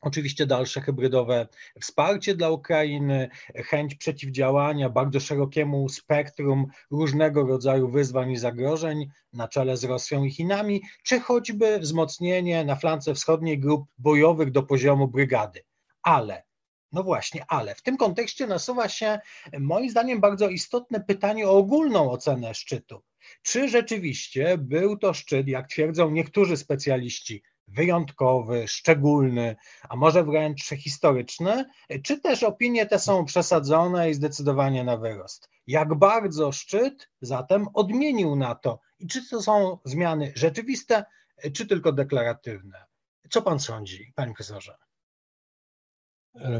Oczywiście 0.00 0.46
dalsze 0.46 0.80
hybrydowe 0.80 1.48
wsparcie 1.80 2.34
dla 2.34 2.50
Ukrainy, 2.50 3.28
chęć 3.54 3.94
przeciwdziałania 3.94 4.90
bardzo 4.90 5.20
szerokiemu 5.20 5.88
spektrum 5.88 6.66
różnego 6.90 7.46
rodzaju 7.46 7.88
wyzwań 7.88 8.30
i 8.30 8.36
zagrożeń 8.36 9.08
na 9.32 9.48
czele 9.48 9.76
z 9.76 9.84
Rosją 9.84 10.24
i 10.24 10.30
Chinami, 10.30 10.82
czy 11.02 11.20
choćby 11.20 11.78
wzmocnienie 11.78 12.64
na 12.64 12.76
flance 12.76 13.14
wschodniej 13.14 13.58
grup 13.58 13.84
bojowych 13.98 14.50
do 14.50 14.62
poziomu 14.62 15.08
brygady. 15.08 15.64
Ale 16.02 16.48
no 16.92 17.02
właśnie, 17.02 17.44
ale 17.48 17.74
w 17.74 17.82
tym 17.82 17.96
kontekście 17.96 18.46
nasuwa 18.46 18.88
się 18.88 19.18
moim 19.58 19.90
zdaniem 19.90 20.20
bardzo 20.20 20.48
istotne 20.48 21.00
pytanie 21.00 21.48
o 21.48 21.56
ogólną 21.56 22.10
ocenę 22.10 22.54
szczytu. 22.54 23.02
Czy 23.42 23.68
rzeczywiście 23.68 24.58
był 24.58 24.98
to 24.98 25.14
szczyt, 25.14 25.48
jak 25.48 25.68
twierdzą 25.68 26.10
niektórzy 26.10 26.56
specjaliści, 26.56 27.42
wyjątkowy, 27.68 28.68
szczególny, 28.68 29.56
a 29.88 29.96
może 29.96 30.24
wręcz 30.24 30.62
historyczny, 30.64 31.64
czy 32.02 32.20
też 32.20 32.42
opinie 32.42 32.86
te 32.86 32.98
są 32.98 33.24
przesadzone 33.24 34.10
i 34.10 34.14
zdecydowanie 34.14 34.84
na 34.84 34.96
wyrost? 34.96 35.48
Jak 35.66 35.94
bardzo 35.94 36.52
szczyt 36.52 37.08
zatem 37.20 37.66
odmienił 37.74 38.36
NATO 38.36 38.80
i 38.98 39.06
czy 39.06 39.28
to 39.30 39.42
są 39.42 39.78
zmiany 39.84 40.32
rzeczywiste, 40.36 41.04
czy 41.52 41.66
tylko 41.66 41.92
deklaratywne? 41.92 42.84
Co 43.30 43.42
pan 43.42 43.60
sądzi, 43.60 44.12
panie 44.14 44.34
profesorze? 44.34 44.74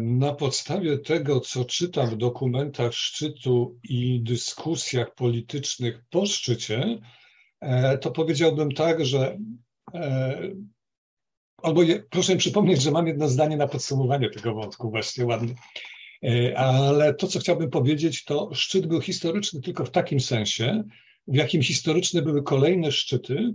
Na 0.01 0.35
podstawie 0.35 0.99
tego, 0.99 1.41
co 1.41 1.65
czytam 1.65 2.11
w 2.11 2.17
dokumentach 2.17 2.93
szczytu 2.95 3.79
i 3.83 4.21
dyskusjach 4.23 5.15
politycznych 5.15 6.05
po 6.11 6.27
szczycie, 6.27 6.99
e, 7.61 7.99
to 7.99 8.11
powiedziałbym 8.11 8.73
tak, 8.73 9.05
że 9.05 9.39
e, 9.95 10.41
albo 11.63 11.83
je, 11.83 12.03
proszę 12.11 12.33
mi 12.33 12.39
przypomnieć, 12.39 12.83
że 12.83 12.91
mam 12.91 13.07
jedno 13.07 13.29
zdanie 13.29 13.57
na 13.57 13.69
podsumowanie 13.69 14.31
tego 14.31 14.55
wątku, 14.55 14.91
właśnie 14.91 15.27
ładnie. 15.27 15.55
E, 16.25 16.59
ale 16.59 17.15
to, 17.15 17.27
co 17.27 17.39
chciałbym 17.39 17.71
powiedzieć, 17.71 18.25
to 18.25 18.51
szczyt 18.55 18.87
był 18.87 19.01
historyczny 19.01 19.61
tylko 19.61 19.85
w 19.85 19.91
takim 19.91 20.21
sensie, 20.21 20.85
w 21.29 21.35
jakim 21.35 21.63
historyczne 21.63 22.23
były 22.23 22.43
kolejne 22.43 22.93
szczyty, 22.93 23.55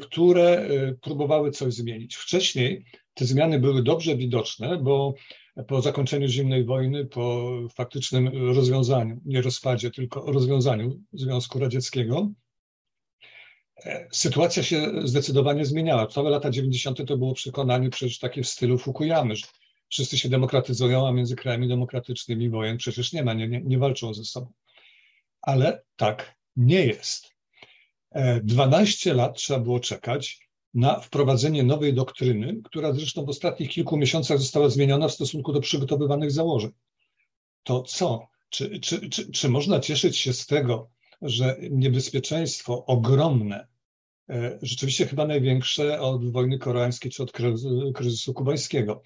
które 0.00 0.68
próbowały 1.02 1.50
coś 1.50 1.74
zmienić. 1.74 2.16
Wcześniej 2.16 2.84
te 3.14 3.24
zmiany 3.24 3.60
były 3.60 3.82
dobrze 3.82 4.16
widoczne, 4.16 4.78
bo 4.78 5.14
po 5.66 5.82
zakończeniu 5.82 6.28
zimnej 6.28 6.64
wojny, 6.64 7.06
po 7.06 7.52
faktycznym 7.74 8.28
rozwiązaniu, 8.54 9.20
nie 9.24 9.42
rozpadzie, 9.42 9.90
tylko 9.90 10.32
rozwiązaniu 10.32 11.00
Związku 11.12 11.58
Radzieckiego, 11.58 12.18
e, 12.18 12.49
sytuacja 14.12 14.62
się 14.62 14.92
zdecydowanie 15.04 15.64
zmieniała. 15.64 16.06
Całe 16.06 16.30
lata 16.30 16.50
90. 16.50 17.06
to 17.06 17.16
było 17.16 17.34
przekonanie 17.34 17.90
przecież 17.90 18.18
takie 18.18 18.42
w 18.42 18.48
stylu 18.48 18.78
Fukuyamy, 18.78 19.36
że 19.36 19.46
wszyscy 19.88 20.18
się 20.18 20.28
demokratyzują, 20.28 21.08
a 21.08 21.12
między 21.12 21.36
krajami 21.36 21.68
demokratycznymi 21.68 22.50
wojen 22.50 22.76
przecież 22.76 23.12
nie 23.12 23.22
ma, 23.22 23.32
nie, 23.32 23.48
nie, 23.48 23.60
nie 23.60 23.78
walczą 23.78 24.14
ze 24.14 24.24
sobą. 24.24 24.52
Ale 25.42 25.82
tak 25.96 26.36
nie 26.56 26.86
jest. 26.86 27.34
12 28.42 29.10
e, 29.10 29.14
lat 29.14 29.36
trzeba 29.36 29.60
było 29.60 29.80
czekać, 29.80 30.50
na 30.74 31.00
wprowadzenie 31.00 31.62
nowej 31.62 31.94
doktryny, 31.94 32.60
która 32.64 32.92
zresztą 32.92 33.24
w 33.24 33.28
ostatnich 33.28 33.70
kilku 33.70 33.96
miesiącach 33.96 34.38
została 34.38 34.68
zmieniona 34.68 35.08
w 35.08 35.12
stosunku 35.12 35.52
do 35.52 35.60
przygotowywanych 35.60 36.30
założeń. 36.30 36.70
To 37.62 37.82
co? 37.82 38.28
Czy, 38.50 38.80
czy, 38.80 39.10
czy, 39.10 39.32
czy 39.32 39.48
można 39.48 39.80
cieszyć 39.80 40.18
się 40.18 40.32
z 40.32 40.46
tego, 40.46 40.90
że 41.22 41.56
niebezpieczeństwo 41.70 42.86
ogromne, 42.86 43.66
e, 44.30 44.58
rzeczywiście 44.62 45.06
chyba 45.06 45.26
największe 45.26 46.00
od 46.00 46.32
wojny 46.32 46.58
koreańskiej 46.58 47.10
czy 47.10 47.22
od 47.22 47.32
kryzysu 47.94 48.34
kubańskiego, 48.34 49.02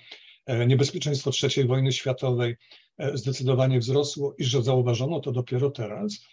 e, 0.47 0.66
niebezpieczeństwo 0.66 1.30
III 1.42 1.66
wojny 1.66 1.92
światowej 1.92 2.56
e, 2.99 3.16
zdecydowanie 3.16 3.78
wzrosło 3.78 4.35
i 4.38 4.44
że 4.44 4.62
zauważono 4.62 5.21
to 5.21 5.33
dopiero 5.33 5.71
teraz, 5.71 6.26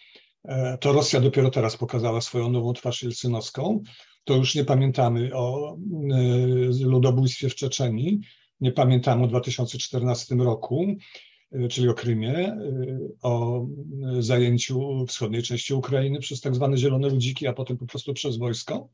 to 0.80 0.92
Rosja 0.92 1.20
dopiero 1.20 1.50
teraz 1.50 1.76
pokazała 1.76 2.20
swoją 2.20 2.50
nową 2.50 2.72
twarz 2.72 3.02
jelcynowską, 3.02 3.82
to 4.24 4.34
już 4.36 4.54
nie 4.54 4.64
pamiętamy 4.64 5.30
o 5.34 5.76
ludobójstwie 6.80 7.48
w 7.48 7.54
Czeczenii, 7.54 8.20
nie 8.60 8.72
pamiętamy 8.72 9.24
o 9.24 9.26
2014 9.26 10.34
roku, 10.34 10.96
czyli 11.70 11.88
o 11.88 11.94
Krymie, 11.94 12.36
e, 12.38 12.58
o 13.22 13.66
zajęciu 14.18 15.06
wschodniej 15.06 15.42
części 15.42 15.74
Ukrainy 15.74 16.18
przez 16.18 16.40
tak 16.40 16.54
zwane 16.54 16.76
zielone 16.76 17.08
ludziki, 17.08 17.46
a 17.46 17.52
potem 17.52 17.78
po 17.78 17.86
prostu 17.86 18.14
przez 18.14 18.36
wojsko. 18.36 18.88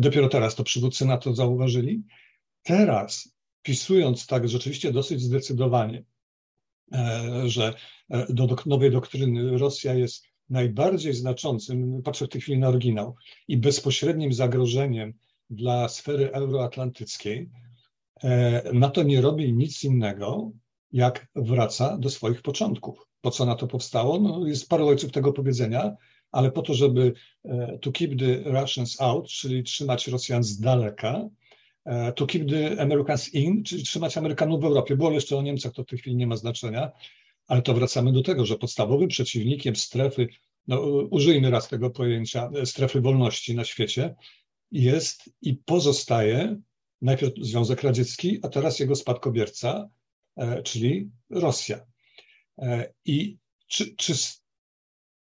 Dopiero 0.00 0.28
teraz 0.28 0.54
to 0.54 0.64
przywódcy 0.64 1.06
NATO 1.06 1.34
zauważyli. 1.34 2.02
Teraz, 2.62 3.34
pisując 3.62 4.26
tak 4.26 4.48
rzeczywiście 4.48 4.92
dosyć 4.92 5.20
zdecydowanie, 5.22 6.04
że 7.46 7.74
do 8.28 8.56
nowej 8.66 8.90
doktryny 8.90 9.58
Rosja 9.58 9.94
jest 9.94 10.24
najbardziej 10.50 11.12
znaczącym, 11.12 12.02
patrzę 12.02 12.26
w 12.26 12.28
tej 12.28 12.40
chwili 12.40 12.58
na 12.58 12.68
oryginał, 12.68 13.16
i 13.48 13.56
bezpośrednim 13.56 14.32
zagrożeniem 14.32 15.14
dla 15.50 15.88
sfery 15.88 16.32
euroatlantyckiej, 16.32 17.50
e, 18.22 18.72
NATO 18.72 19.02
nie 19.02 19.20
robi 19.20 19.52
nic 19.52 19.84
innego, 19.84 20.50
jak 20.92 21.26
wraca 21.34 21.98
do 21.98 22.10
swoich 22.10 22.42
początków. 22.42 23.06
Po 23.20 23.30
co 23.30 23.46
na 23.46 23.54
to 23.54 23.66
powstało? 23.66 24.20
No, 24.20 24.46
jest 24.46 24.68
parę 24.68 24.84
ojców 24.84 25.12
tego 25.12 25.32
powiedzenia, 25.32 25.96
ale 26.32 26.52
po 26.52 26.62
to, 26.62 26.74
żeby 26.74 27.12
e, 27.44 27.78
to 27.78 27.92
keep 27.92 28.18
the 28.18 28.60
Russians 28.60 29.00
out, 29.00 29.28
czyli 29.28 29.62
trzymać 29.62 30.08
Rosjan 30.08 30.44
z 30.44 30.60
daleka, 30.60 31.28
e, 31.84 32.12
to 32.12 32.26
keep 32.26 32.50
the 32.50 32.80
Americans 32.80 33.34
in, 33.34 33.64
czyli 33.64 33.82
trzymać 33.82 34.16
Amerykanów 34.16 34.60
w 34.60 34.64
Europie. 34.64 34.96
Było 34.96 35.10
jeszcze 35.10 35.36
o 35.36 35.42
Niemcach, 35.42 35.72
to 35.72 35.82
w 35.82 35.86
tej 35.86 35.98
chwili 35.98 36.16
nie 36.16 36.26
ma 36.26 36.36
znaczenia, 36.36 36.90
ale 37.46 37.62
to 37.62 37.74
wracamy 37.74 38.12
do 38.12 38.22
tego, 38.22 38.46
że 38.46 38.58
podstawowym 38.58 39.08
przeciwnikiem 39.08 39.76
strefy, 39.76 40.28
no, 40.66 40.80
użyjmy 41.10 41.50
raz 41.50 41.68
tego 41.68 41.90
pojęcia, 41.90 42.50
strefy 42.64 43.00
wolności 43.00 43.54
na 43.54 43.64
świecie, 43.64 44.14
jest 44.72 45.30
i 45.42 45.54
pozostaje 45.54 46.60
najpierw 47.02 47.34
Związek 47.40 47.82
Radziecki, 47.82 48.38
a 48.42 48.48
teraz 48.48 48.80
jego 48.80 48.96
spadkobierca, 48.96 49.68
e, 49.78 49.88
czyli 50.64 51.10
Rosja. 51.30 51.86
E, 52.58 52.92
I 53.04 53.38
czy, 53.66 53.96
czy 53.96 54.14
z 54.16 54.42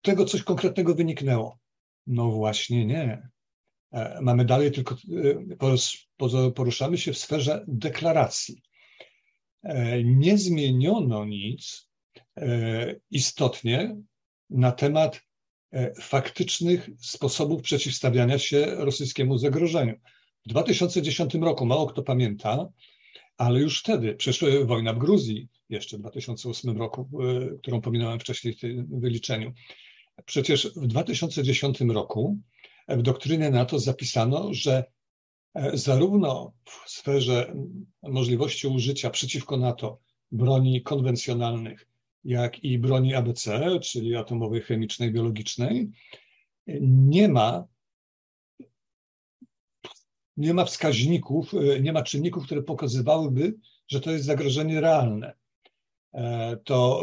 tego 0.02 0.26
coś 0.26 0.44
konkretnego 0.44 0.96
wyniknęło? 0.96 1.60
No 2.08 2.32
właśnie 2.32 2.86
nie. 2.86 3.30
E, 3.92 4.20
mamy 4.22 4.46
dalej 4.46 4.72
tylko, 4.72 4.96
poruszamy 6.56 6.98
się 6.98 7.14
w 7.14 7.18
sferze 7.18 7.66
deklaracji. 7.68 8.62
Nie 10.04 10.38
zmieniono 10.38 11.26
nic 11.26 11.90
E, 12.38 12.96
istotnie 13.12 13.96
na 14.50 14.72
temat 14.72 15.22
e, 15.72 15.94
faktycznych 16.02 16.90
sposobów 17.02 17.62
przeciwstawiania 17.62 18.40
się 18.40 18.66
rosyjskiemu 18.66 19.38
zagrożeniu. 19.38 19.96
W 20.46 20.50
2010 20.50 21.34
roku, 21.36 21.66
mało 21.66 21.88
kto 21.88 22.04
pamięta, 22.04 22.70
ale 23.38 23.60
już 23.60 23.80
wtedy, 23.80 24.16
przeszła 24.16 24.50
wojna 24.66 24.94
w 24.94 25.00
Gruzji, 25.00 25.48
jeszcze 25.70 25.98
w 25.98 26.00
2008 26.00 26.78
roku, 26.78 27.10
e, 27.24 27.58
którą 27.58 27.82
pominąłem 27.82 28.20
wcześniej 28.20 28.54
w 28.54 28.60
tym 28.60 28.88
wyliczeniu. 29.00 29.54
Przecież 30.26 30.74
w 30.76 30.88
2010 30.88 31.82
roku 31.82 32.38
w 32.88 33.02
doktrynie 33.02 33.50
NATO 33.50 33.80
zapisano, 33.80 34.54
że 34.54 34.84
zarówno 35.74 36.54
w 36.66 36.90
sferze 36.90 37.56
możliwości 38.04 38.68
użycia 38.68 39.10
przeciwko 39.10 39.58
NATO 39.58 40.00
broni 40.32 40.82
konwencjonalnych, 40.82 41.88
jak 42.24 42.64
i 42.64 42.80
broni 42.80 43.14
ABC, 43.14 43.80
czyli 43.80 44.16
atomowej, 44.16 44.62
chemicznej, 44.62 45.12
biologicznej, 45.12 45.92
nie 46.82 47.28
ma 47.28 47.68
nie 50.38 50.54
ma 50.54 50.66
wskaźników, 50.66 51.54
nie 51.82 51.94
ma 51.94 52.04
czynników, 52.04 52.46
które 52.46 52.64
pokazywałyby, 52.64 53.56
że 53.88 54.02
to 54.02 54.12
jest 54.12 54.26
zagrożenie 54.26 54.82
realne. 54.82 55.34
To 56.64 57.02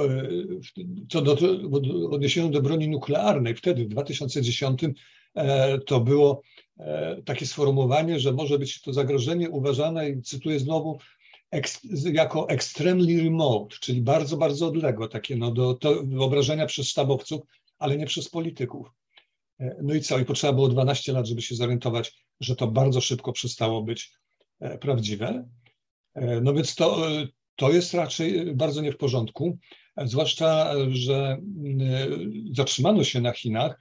co 1.11 1.23
do, 1.23 1.37
w 1.69 2.15
odniesieniu 2.15 2.49
do 2.49 2.63
broni 2.63 2.89
nuklearnej, 2.89 3.55
wtedy 3.55 3.85
w 3.85 3.89
2010 3.89 4.81
to 5.87 6.01
było 6.01 6.43
takie 7.25 7.47
sformułowanie, 7.47 8.21
że 8.21 8.33
może 8.33 8.59
być 8.59 8.81
to 8.81 8.93
zagrożenie 8.93 9.51
uważane, 9.51 10.11
i 10.11 10.23
cytuję 10.23 10.59
znowu, 10.59 10.99
jako 12.13 12.49
extremely 12.49 13.23
remote, 13.25 13.77
czyli 13.81 14.03
bardzo, 14.03 14.37
bardzo 14.37 14.67
odległe, 14.67 15.09
takie 15.09 15.37
no, 15.37 15.51
do, 15.51 15.75
do 15.75 16.03
wyobrażenia 16.03 16.67
przez 16.67 16.89
sztabowców, 16.89 17.41
ale 17.79 17.97
nie 17.97 18.07
przez 18.07 18.29
polityków. 18.29 18.89
E, 19.63 19.77
no 19.83 19.95
i 19.95 20.01
co? 20.01 20.19
I 20.19 20.25
potrzeba 20.25 20.53
było 20.53 20.69
12 20.69 21.13
lat, 21.13 21.27
żeby 21.27 21.43
się 21.43 21.55
zorientować, 21.55 22.25
że 22.41 22.57
to 22.57 22.67
bardzo 22.67 23.01
szybko 23.01 23.33
przestało 23.33 23.83
być 23.83 24.13
e, 24.61 24.79
prawdziwe. 24.79 25.49
E, 26.15 26.41
no 26.41 26.55
więc 26.55 26.75
to, 26.75 27.07
to 27.57 27.73
jest 27.73 27.95
raczej 27.95 28.55
bardzo 28.55 28.81
nie 28.81 28.93
w 28.93 28.97
porządku, 28.97 29.59
zwłaszcza, 30.05 30.75
że 30.89 31.39
zatrzymano 32.53 33.05
się 33.05 33.21
na 33.21 33.33
Chinach. 33.33 33.81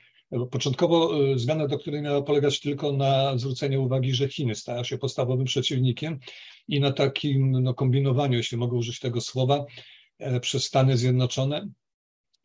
Początkowo 0.51 1.11
zmiana 1.35 1.67
doktryny 1.67 2.01
miała 2.01 2.21
polegać 2.21 2.59
tylko 2.59 2.91
na 2.91 3.37
zwróceniu 3.37 3.83
uwagi, 3.83 4.13
że 4.13 4.29
Chiny 4.29 4.55
stają 4.55 4.83
się 4.83 4.97
podstawowym 4.97 5.45
przeciwnikiem 5.45 6.19
i 6.67 6.79
na 6.79 6.91
takim 6.91 7.51
no, 7.51 7.73
kombinowaniu, 7.73 8.37
jeśli 8.37 8.57
mogę 8.57 8.77
użyć 8.77 8.99
tego 8.99 9.21
słowa, 9.21 9.65
przez 10.41 10.63
Stany 10.63 10.97
Zjednoczone 10.97 11.67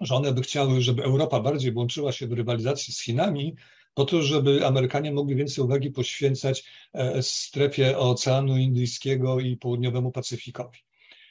że 0.01 0.15
one 0.15 0.33
by 0.33 0.43
chciały, 0.43 0.81
żeby 0.81 1.05
Europa 1.05 1.41
bardziej 1.41 1.73
włączyła 1.73 2.13
się 2.13 2.27
w 2.27 2.33
rywalizację 2.33 2.95
z 2.95 3.03
Chinami, 3.03 3.57
po 3.95 4.05
to, 4.05 4.23
żeby 4.23 4.67
Amerykanie 4.67 5.13
mogli 5.13 5.37
więcej 5.37 5.65
uwagi 5.65 5.91
poświęcać 5.91 6.65
e, 6.93 7.23
strefie 7.23 7.99
Oceanu 7.99 8.57
Indyjskiego 8.57 9.41
i 9.41 9.57
Południowemu 9.57 10.13
Pacyfikowi. 10.13 10.79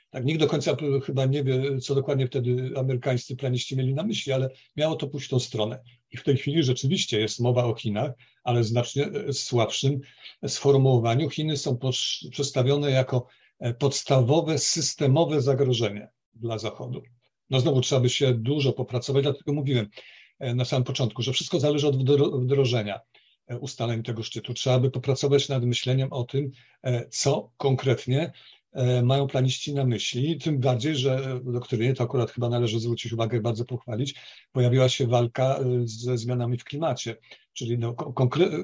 Tak, 0.10 0.26
nikt 0.26 0.40
do 0.40 0.48
końca 0.48 0.78
chyba 1.06 1.26
nie 1.26 1.44
wie, 1.44 1.80
co 1.80 1.96
dokładnie 1.96 2.28
wtedy 2.28 2.72
amerykańscy 2.78 3.36
planiści 3.36 3.78
mieli 3.78 3.94
na 3.94 4.04
myśli, 4.04 4.34
ale 4.34 4.50
miało 4.76 4.96
to 4.96 5.08
pójść 5.08 5.28
w 5.28 5.30
tą 5.30 5.40
stronę. 5.40 5.84
I 6.12 6.18
w 6.18 6.24
tej 6.24 6.38
chwili 6.38 6.64
rzeczywiście 6.64 7.20
jest 7.20 7.40
mowa 7.40 7.64
o 7.66 7.76
Chinach, 7.76 8.12
ale 8.44 8.64
znacznie 8.64 9.06
e, 9.06 9.34
słabszym 9.34 10.00
sformułowaniu. 10.48 11.30
Chiny 11.30 11.58
są 11.58 11.80
przedstawione 12.32 12.92
jako 12.92 13.28
e, 13.60 13.74
podstawowe 13.74 14.60
systemowe 14.60 15.42
zagrożenie 15.42 16.10
dla 16.34 16.58
Zachodu 16.58 17.04
no 17.50 17.60
znowu 17.60 17.82
trzeba 17.82 18.02
by 18.02 18.10
się 18.10 18.34
dużo 18.34 18.74
popracować, 18.74 19.24
dlatego 19.24 19.54
mówiłem 19.54 19.90
e, 20.40 20.56
na 20.56 20.66
samym 20.66 20.84
początku, 20.84 21.22
że 21.22 21.34
wszystko 21.34 21.60
zależy 21.60 21.88
od 21.88 21.98
wdrożenia 22.42 23.00
e, 23.48 23.60
ustaleń 23.60 24.04
tego 24.04 24.24
szczytu. 24.24 24.54
Trzeba 24.54 24.80
by 24.80 24.92
popracować 24.92 25.50
nad 25.50 25.66
myśleniem 25.66 26.14
o 26.14 26.24
tym, 26.24 26.52
e, 26.84 27.08
co 27.10 27.52
konkretnie 27.58 28.32
mają 29.04 29.28
planiści 29.28 29.74
na 29.74 29.86
myśli, 29.86 30.38
tym 30.38 30.60
bardziej, 30.60 30.96
że 30.96 31.40
w 31.40 31.52
doktrynie, 31.52 31.94
to 31.94 32.04
akurat 32.04 32.32
chyba 32.32 32.50
należy 32.50 32.80
zwrócić 32.80 33.14
uwagę, 33.14 33.42
bardzo 33.42 33.66
pochwalić, 33.66 34.16
pojawiła 34.52 34.90
się 34.90 35.08
walka 35.08 35.60
ze 35.84 36.18
zmianami 36.18 36.58
w 36.58 36.64
klimacie, 36.64 37.18
czyli 37.54 37.78
no, 37.78 37.96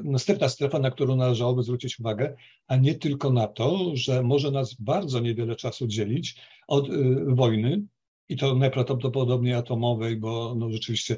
następna 0.03 0.49
strefa, 0.49 0.79
na 0.79 0.91
którą 0.91 1.15
należałoby 1.15 1.63
zwrócić 1.63 1.99
uwagę, 1.99 2.35
a 2.67 2.75
nie 2.75 2.95
tylko 2.95 3.29
na 3.29 3.47
to, 3.47 3.91
że 3.93 4.23
może 4.23 4.51
nas 4.51 4.73
bardzo 4.73 5.19
niewiele 5.19 5.55
czasu 5.55 5.87
dzielić 5.87 6.35
od 6.67 6.87
wojny, 7.27 7.83
i 8.29 8.37
to 8.37 8.55
najprawdopodobniej 8.55 9.53
atomowej, 9.53 10.17
bo 10.17 10.55
no 10.57 10.69
rzeczywiście 10.69 11.17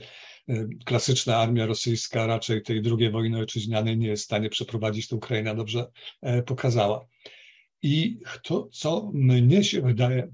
e, 0.50 0.68
klasyczna 0.86 1.38
armia 1.38 1.66
rosyjska 1.66 2.28
raczej 2.28 2.62
tej 2.62 2.82
drugiej 2.82 3.12
wojny 3.12 3.40
ojczyźnianej 3.40 3.98
nie 3.98 4.08
jest 4.08 4.24
w 4.24 4.26
stanie 4.26 4.50
przeprowadzić, 4.50 5.08
to 5.08 5.16
Ukraina 5.16 5.56
dobrze 5.56 5.92
e, 6.22 6.44
pokazała. 6.44 7.06
I 7.82 8.20
to, 8.44 8.70
co 8.72 9.12
mnie 9.14 9.64
się 9.64 9.82
wydaje 9.82 10.34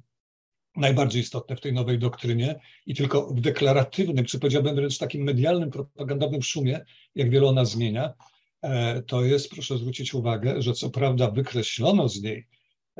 najbardziej 0.76 1.22
istotne 1.22 1.56
w 1.56 1.62
tej 1.62 1.74
nowej 1.74 2.00
doktrynie 2.00 2.60
i 2.86 2.96
tylko 2.96 3.28
w 3.28 3.42
deklaratywnym, 3.42 4.26
czy 4.26 4.40
powiedziałbym 4.40 4.76
wręcz 4.76 4.98
takim 4.98 5.24
medialnym, 5.24 5.72
propagandowym 5.72 6.42
szumie, 6.42 6.86
jak 7.16 7.30
wiele 7.30 7.48
ona 7.48 7.66
zmienia, 7.66 8.14
e, 8.62 9.02
to 9.02 9.24
jest, 9.24 9.50
proszę 9.50 9.78
zwrócić 9.78 10.14
uwagę, 10.14 10.62
że 10.62 10.74
co 10.74 10.90
prawda 10.90 11.32
wykreślono 11.32 12.10
z 12.10 12.22
niej 12.22 12.48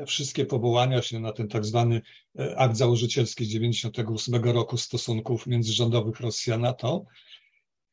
wszystkie 0.06 0.46
powołania 0.46 1.02
się 1.02 1.20
na 1.20 1.32
ten 1.32 1.48
tak 1.48 1.64
zwany 1.64 2.02
e, 2.38 2.56
akt 2.56 2.76
założycielski 2.76 3.44
z 3.44 3.48
1998 3.48 4.54
roku 4.54 4.76
stosunków 4.76 5.46
międzyrządowych 5.46 6.20
Rosji 6.20 6.52
a 6.52 6.58
NATO, 6.58 7.04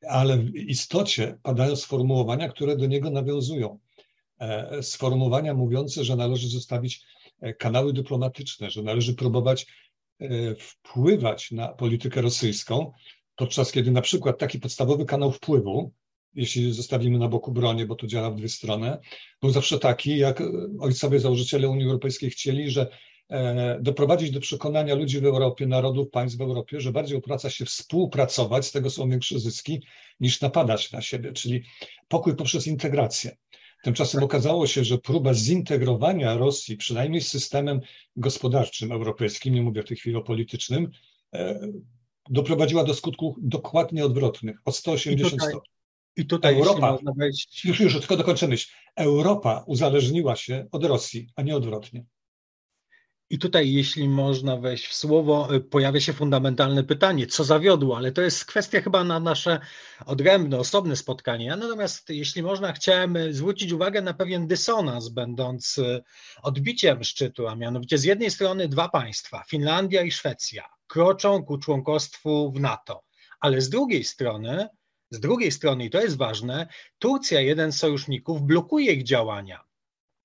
ale 0.10 0.38
w 0.38 0.56
istocie 0.56 1.38
padają 1.44 1.76
sformułowania, 1.76 2.50
które 2.50 2.78
do 2.78 2.86
niego 2.86 3.10
nawiązują. 3.10 3.80
E, 4.40 4.84
sformułowania 4.84 5.54
mówiące, 5.54 6.04
że 6.04 6.16
należy 6.16 6.50
zostawić 6.50 7.02
e, 7.42 7.54
kanały 7.54 7.94
dyplomatyczne, 7.94 8.72
że 8.72 8.84
należy 8.84 9.14
próbować 9.14 9.88
wpływać 10.60 11.52
na 11.52 11.68
politykę 11.68 12.22
rosyjską, 12.22 12.92
podczas 13.36 13.72
kiedy 13.72 13.92
na 13.92 14.02
przykład 14.02 14.38
taki 14.38 14.60
podstawowy 14.60 15.06
kanał 15.06 15.32
wpływu, 15.32 15.92
jeśli 16.36 16.74
zostawimy 16.74 17.20
na 17.20 17.28
boku 17.28 17.52
bronię, 17.52 17.86
bo 17.86 17.96
to 17.96 18.08
działa 18.08 18.32
w 18.32 18.36
dwie 18.36 18.50
strony, 18.50 18.98
był 19.42 19.52
zawsze 19.52 19.80
taki, 19.80 20.18
jak 20.18 20.44
ojcowie 20.80 21.20
założyciele 21.20 21.70
Unii 21.70 21.86
Europejskiej 21.86 22.30
chcieli, 22.30 22.72
że 22.72 22.88
e, 23.30 23.80
doprowadzić 23.82 24.32
do 24.32 24.40
przekonania 24.40 24.96
ludzi 24.96 25.20
w 25.20 25.26
Europie, 25.26 25.68
narodów, 25.68 26.10
państw 26.10 26.38
w 26.38 26.42
Europie, 26.42 26.82
że 26.82 26.92
bardziej 26.92 27.18
opłaca 27.18 27.50
się 27.50 27.66
współpracować, 27.66 28.66
z 28.66 28.72
tego 28.72 28.90
są 28.90 29.10
większe 29.10 29.40
zyski, 29.40 29.82
niż 30.20 30.42
napadać 30.42 30.92
na 30.92 31.02
siebie, 31.02 31.34
czyli 31.34 31.64
pokój 32.08 32.36
poprzez 32.36 32.68
integrację. 32.68 33.38
Tymczasem 33.84 34.24
okazało 34.24 34.68
się, 34.68 34.84
że 34.84 34.98
próba 34.98 35.34
zintegrowania 35.34 36.38
Rosji, 36.38 36.78
przynajmniej 36.78 37.22
z 37.22 37.28
systemem 37.28 37.80
gospodarczym 38.16 38.92
europejskim, 38.92 39.54
nie 39.54 39.62
mówię 39.62 39.84
w 39.84 39.86
tej 39.86 39.98
chwili 39.98 40.16
o 40.16 40.22
politycznym, 40.22 40.92
e, 41.34 41.60
doprowadziła 42.30 42.84
do 42.84 42.94
skutków 42.94 43.36
dokładnie 43.42 44.06
odwrotnych, 44.06 44.58
o 44.66 44.72
180 44.72 45.42
stopni. 45.42 45.77
I 46.18 46.26
tutaj 46.26 46.56
Europa, 46.56 46.92
można 46.92 47.12
wejść... 47.18 47.66
Już, 47.66 47.80
już, 47.80 48.00
tylko 48.00 48.18
dokończę 48.18 48.48
myśl. 48.48 48.72
Europa 48.96 49.64
uzależniła 49.68 50.36
się 50.36 50.68
od 50.72 50.84
Rosji, 50.84 51.30
a 51.36 51.42
nie 51.42 51.56
odwrotnie. 51.56 52.06
I 53.30 53.40
tutaj, 53.40 53.74
jeśli 53.74 54.10
można 54.10 54.58
wejść 54.58 54.88
w 54.88 54.94
słowo, 54.94 55.56
y, 55.56 55.60
pojawia 55.60 56.00
się 56.00 56.14
fundamentalne 56.14 56.84
pytanie, 56.84 57.28
co 57.28 57.44
zawiodło, 57.44 57.98
ale 57.98 58.12
to 58.12 58.22
jest 58.22 58.46
kwestia 58.46 58.82
chyba 58.82 59.04
na 59.04 59.20
nasze 59.20 59.60
odrębne, 60.06 60.60
osobne 60.60 60.96
spotkanie. 60.96 61.56
natomiast, 61.56 62.10
jeśli 62.10 62.44
można, 62.44 62.74
chciałem 62.74 63.18
zwrócić 63.34 63.72
uwagę 63.72 64.02
na 64.02 64.14
pewien 64.14 64.48
dysonans, 64.48 65.10
będąc 65.10 65.78
y, 65.78 66.04
odbiciem 66.44 67.04
szczytu, 67.04 67.48
a 67.48 67.56
mianowicie 67.56 67.98
z 67.98 68.04
jednej 68.04 68.32
strony 68.32 68.68
dwa 68.68 68.90
państwa, 68.90 69.44
Finlandia 69.48 70.02
i 70.02 70.12
Szwecja, 70.12 70.64
kroczą 70.88 71.44
ku 71.44 71.58
członkostwu 71.58 72.52
w 72.52 72.60
NATO, 72.60 73.04
ale 73.40 73.62
z 73.62 73.70
drugiej 73.70 74.04
strony 74.04 74.68
z 75.12 75.20
drugiej 75.20 75.52
strony, 75.52 75.86
i 75.86 75.90
to 75.90 76.02
jest 76.02 76.18
ważne, 76.18 76.68
Turcja, 77.00 77.42
jeden 77.42 77.72
z 77.72 77.80
sojuszników, 77.80 78.42
blokuje 78.42 78.94
ich 78.94 79.04
działania. 79.04 79.64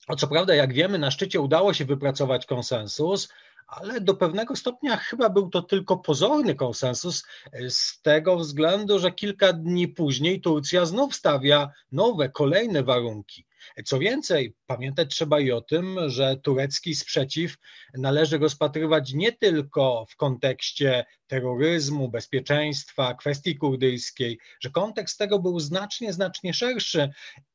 O 0.09 0.17
co 0.17 0.29
prawda, 0.29 0.55
jak 0.55 0.73
wiemy, 0.73 0.99
na 0.99 1.11
szczycie 1.11 1.41
udało 1.41 1.75
się 1.75 1.85
wypracować 1.85 2.47
konsensus, 2.47 3.29
ale 3.67 4.01
do 4.01 4.15
pewnego 4.15 4.57
stopnia 4.57 4.97
chyba 4.97 5.31
był 5.31 5.51
to 5.51 5.63
tylko 5.63 5.97
pozorny 5.97 6.55
konsensus, 6.55 7.25
z 7.69 8.03
tego 8.03 8.37
względu, 8.37 8.99
że 8.99 9.13
kilka 9.13 9.53
dni 9.53 9.89
później 9.89 10.41
Turcja 10.41 10.87
znów 10.87 11.15
stawia 11.15 11.71
nowe, 11.93 12.29
kolejne 12.29 12.83
warunki. 12.83 13.47
Co 13.85 13.99
więcej, 13.99 14.55
pamiętać 14.67 15.11
trzeba 15.15 15.41
i 15.41 15.51
o 15.51 15.61
tym, 15.61 15.99
że 16.07 16.37
turecki 16.37 16.95
sprzeciw 16.95 17.57
należy 17.95 18.39
rozpatrywać 18.39 19.13
nie 19.13 19.33
tylko 19.33 20.07
w 20.11 20.17
kontekście 20.17 21.05
terroryzmu, 21.27 22.09
bezpieczeństwa, 22.09 23.15
kwestii 23.15 23.57
kurdyjskiej, 23.57 24.39
że 24.61 24.71
kontekst 24.71 25.19
tego 25.19 25.39
był 25.39 25.61
znacznie, 25.61 26.13
znacznie 26.13 26.55
szerszy 26.55 27.11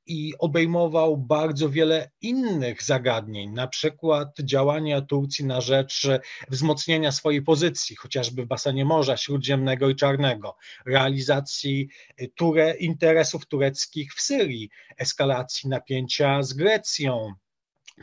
i 0.08 0.34
obejmował 0.40 1.18
bardzo 1.18 1.70
wiele 1.70 2.12
innych 2.22 2.84
zagadnień, 2.84 3.52
na 3.52 3.68
przykład 3.68 4.40
działania 4.40 5.02
Turcji 5.02 5.46
na 5.46 5.62
rzecz 5.62 6.08
wzmocnienia 6.50 7.12
swojej 7.12 7.42
pozycji, 7.42 7.96
chociażby 7.96 8.44
w 8.44 8.48
basenie 8.48 8.86
Morza 8.86 9.18
Śródziemnego 9.18 9.90
i 9.90 9.96
Czarnego, 9.96 10.56
realizacji 10.86 11.90
ture, 12.36 12.76
interesów 12.80 13.46
tureckich 13.46 14.14
w 14.14 14.22
Syrii, 14.22 14.70
eskalacji 14.98 15.70
napięcia 15.70 16.44
z 16.44 16.54
Grecją, 16.54 17.34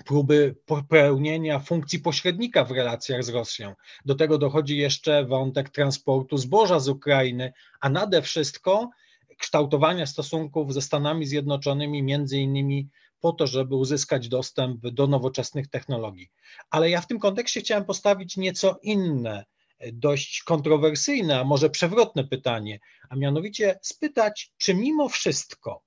próby 0.07 0.57
popełnienia 0.67 1.59
funkcji 1.59 1.99
pośrednika 1.99 2.65
w 2.65 2.71
relacjach 2.71 3.25
z 3.25 3.29
Rosją. 3.29 3.75
Do 4.05 4.15
tego 4.15 4.39
dochodzi 4.39 4.79
jeszcze 4.79 5.25
wątek 5.25 5.71
transportu 5.71 6.37
zboża 6.37 6.81
z 6.81 6.89
Ukrainy, 6.89 7.53
a 7.81 7.89
nade 7.89 8.23
wszystko 8.23 8.91
kształtowania 9.39 10.07
stosunków 10.07 10.75
ze 10.75 10.83
Stanami 10.83 11.27
Zjednoczonymi, 11.27 12.03
między 12.03 12.39
innymi 12.39 12.89
po 13.21 13.33
to, 13.33 13.47
żeby 13.47 13.77
uzyskać 13.77 14.29
dostęp 14.29 14.81
do 14.81 15.07
nowoczesnych 15.07 15.69
technologii. 15.69 16.31
Ale 16.71 16.91
ja 16.91 17.01
w 17.01 17.07
tym 17.07 17.19
kontekście 17.19 17.61
chciałem 17.61 17.85
postawić 17.85 18.37
nieco 18.37 18.79
inne, 18.83 19.45
dość 19.93 20.43
kontrowersyjne, 20.43 21.41
a 21.41 21.45
może 21.45 21.71
przewrotne 21.71 22.25
pytanie, 22.25 22.81
a 23.09 23.17
mianowicie 23.17 23.79
spytać, 23.83 24.53
czy 24.57 24.75
mimo 24.75 25.09
wszystko, 25.09 25.83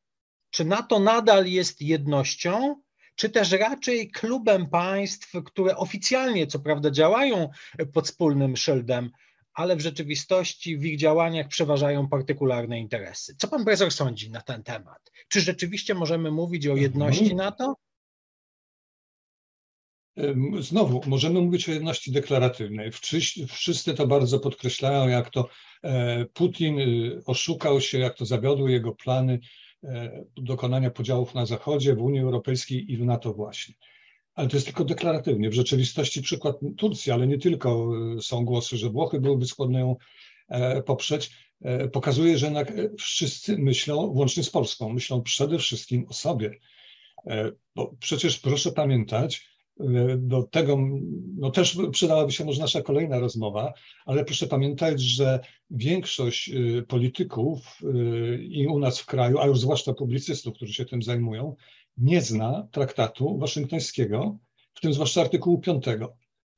czy 0.50 0.66
NATO 0.66 1.00
nadal 1.00 1.46
jest 1.46 1.82
jednością, 1.82 2.76
czy 3.16 3.30
też 3.30 3.52
raczej 3.52 4.12
klubem 4.12 4.70
państw, 4.70 5.32
które 5.46 5.78
oficjalnie 5.78 6.48
co 6.48 6.60
prawda 6.60 6.92
działają 6.92 7.50
pod 7.94 8.06
wspólnym 8.06 8.58
szyldem, 8.58 9.12
ale 9.58 9.76
w 9.76 9.82
rzeczywistości 9.82 10.78
w 10.78 10.86
ich 10.86 10.98
działaniach 10.98 11.48
przeważają 11.48 12.08
partykularne 12.08 12.80
interesy. 12.80 13.36
Co 13.38 13.48
pan 13.48 13.64
profesor 13.66 13.92
sądzi 13.92 14.32
na 14.32 14.42
ten 14.42 14.64
temat? 14.64 15.12
Czy 15.28 15.42
rzeczywiście 15.42 15.94
możemy 15.94 16.32
mówić 16.32 16.68
o 16.68 16.76
jedności 16.76 17.32
mhm. 17.32 17.38
NATO? 17.38 17.76
Znowu, 20.60 21.02
możemy 21.08 21.42
mówić 21.42 21.70
o 21.70 21.72
jedności 21.72 22.12
deklaratywnej. 22.12 22.92
Wszyscy, 22.92 23.48
wszyscy 23.48 23.94
to 23.94 24.08
bardzo 24.08 24.40
podkreślają, 24.40 25.08
jak 25.08 25.30
to 25.30 25.50
e, 25.84 26.26
Putin 26.26 26.80
y, 26.80 27.22
oszukał 27.26 27.82
się, 27.82 28.00
jak 28.00 28.18
to 28.18 28.26
zawiodły 28.26 28.72
jego 28.72 28.96
plany 28.96 29.40
e, 29.84 30.24
dokonania 30.36 30.92
podziałów 30.92 31.34
na 31.34 31.46
Zachodzie, 31.46 31.96
w 31.96 32.02
Unii 32.02 32.20
Europejskiej 32.20 32.92
i 32.92 32.98
w 32.98 33.06
NATO 33.06 33.34
właśnie. 33.34 33.76
Ale 34.38 34.48
to 34.48 34.58
jest 34.58 34.66
tylko 34.66 34.86
deklaratywnie. 34.86 35.50
W 35.50 35.54
rzeczywistości 35.54 36.22
przykład 36.22 36.56
Turcji, 36.78 37.12
ale 37.12 37.28
nie 37.28 37.38
tylko 37.38 37.90
y, 38.18 38.22
są 38.22 38.46
głosy, 38.46 38.78
że 38.78 38.90
Włochy 38.90 39.20
byłyby 39.20 39.46
skłonne 39.46 39.80
ją 39.80 39.96
e, 40.50 40.84
poprzeć, 40.84 41.48
pokazuje, 41.92 42.38
że 42.38 42.46
jednak 42.46 42.74
wszyscy 42.98 43.58
myślą, 43.58 44.14
włącznie 44.14 44.44
z 44.44 44.50
Polską, 44.50 44.94
myślą 44.94 45.22
przede 45.22 45.58
wszystkim 45.58 46.06
o 46.10 46.14
sobie. 46.14 46.60
Bo 47.76 47.96
przecież 48.00 48.40
proszę 48.40 48.72
pamiętać, 48.72 49.48
do 50.18 50.44
tego 50.44 50.78
no 51.38 51.52
też 51.52 51.78
przydałaby 51.92 52.32
się 52.32 52.46
może 52.46 52.62
nasza 52.62 52.82
kolejna 52.82 53.20
rozmowa, 53.20 53.74
ale 54.06 54.26
proszę 54.26 54.48
pamiętać, 54.48 55.02
że 55.02 55.40
większość 55.70 56.50
y, 56.50 56.86
polityków 56.88 57.80
y, 57.84 58.44
i 58.44 58.68
u 58.68 58.80
nas 58.80 59.00
w 59.00 59.06
kraju, 59.06 59.40
a 59.40 59.46
już 59.46 59.60
zwłaszcza 59.60 59.94
publicystów, 59.94 60.54
którzy 60.54 60.74
się 60.74 60.86
tym 60.86 61.02
zajmują, 61.02 61.56
nie 61.98 62.22
zna 62.22 62.68
traktatu 62.72 63.38
waszyngtońskiego, 63.38 64.38
w 64.74 64.82
tym 64.82 64.94
zwłaszcza 64.94 65.22
artykułu 65.22 65.60
5, 65.60 65.86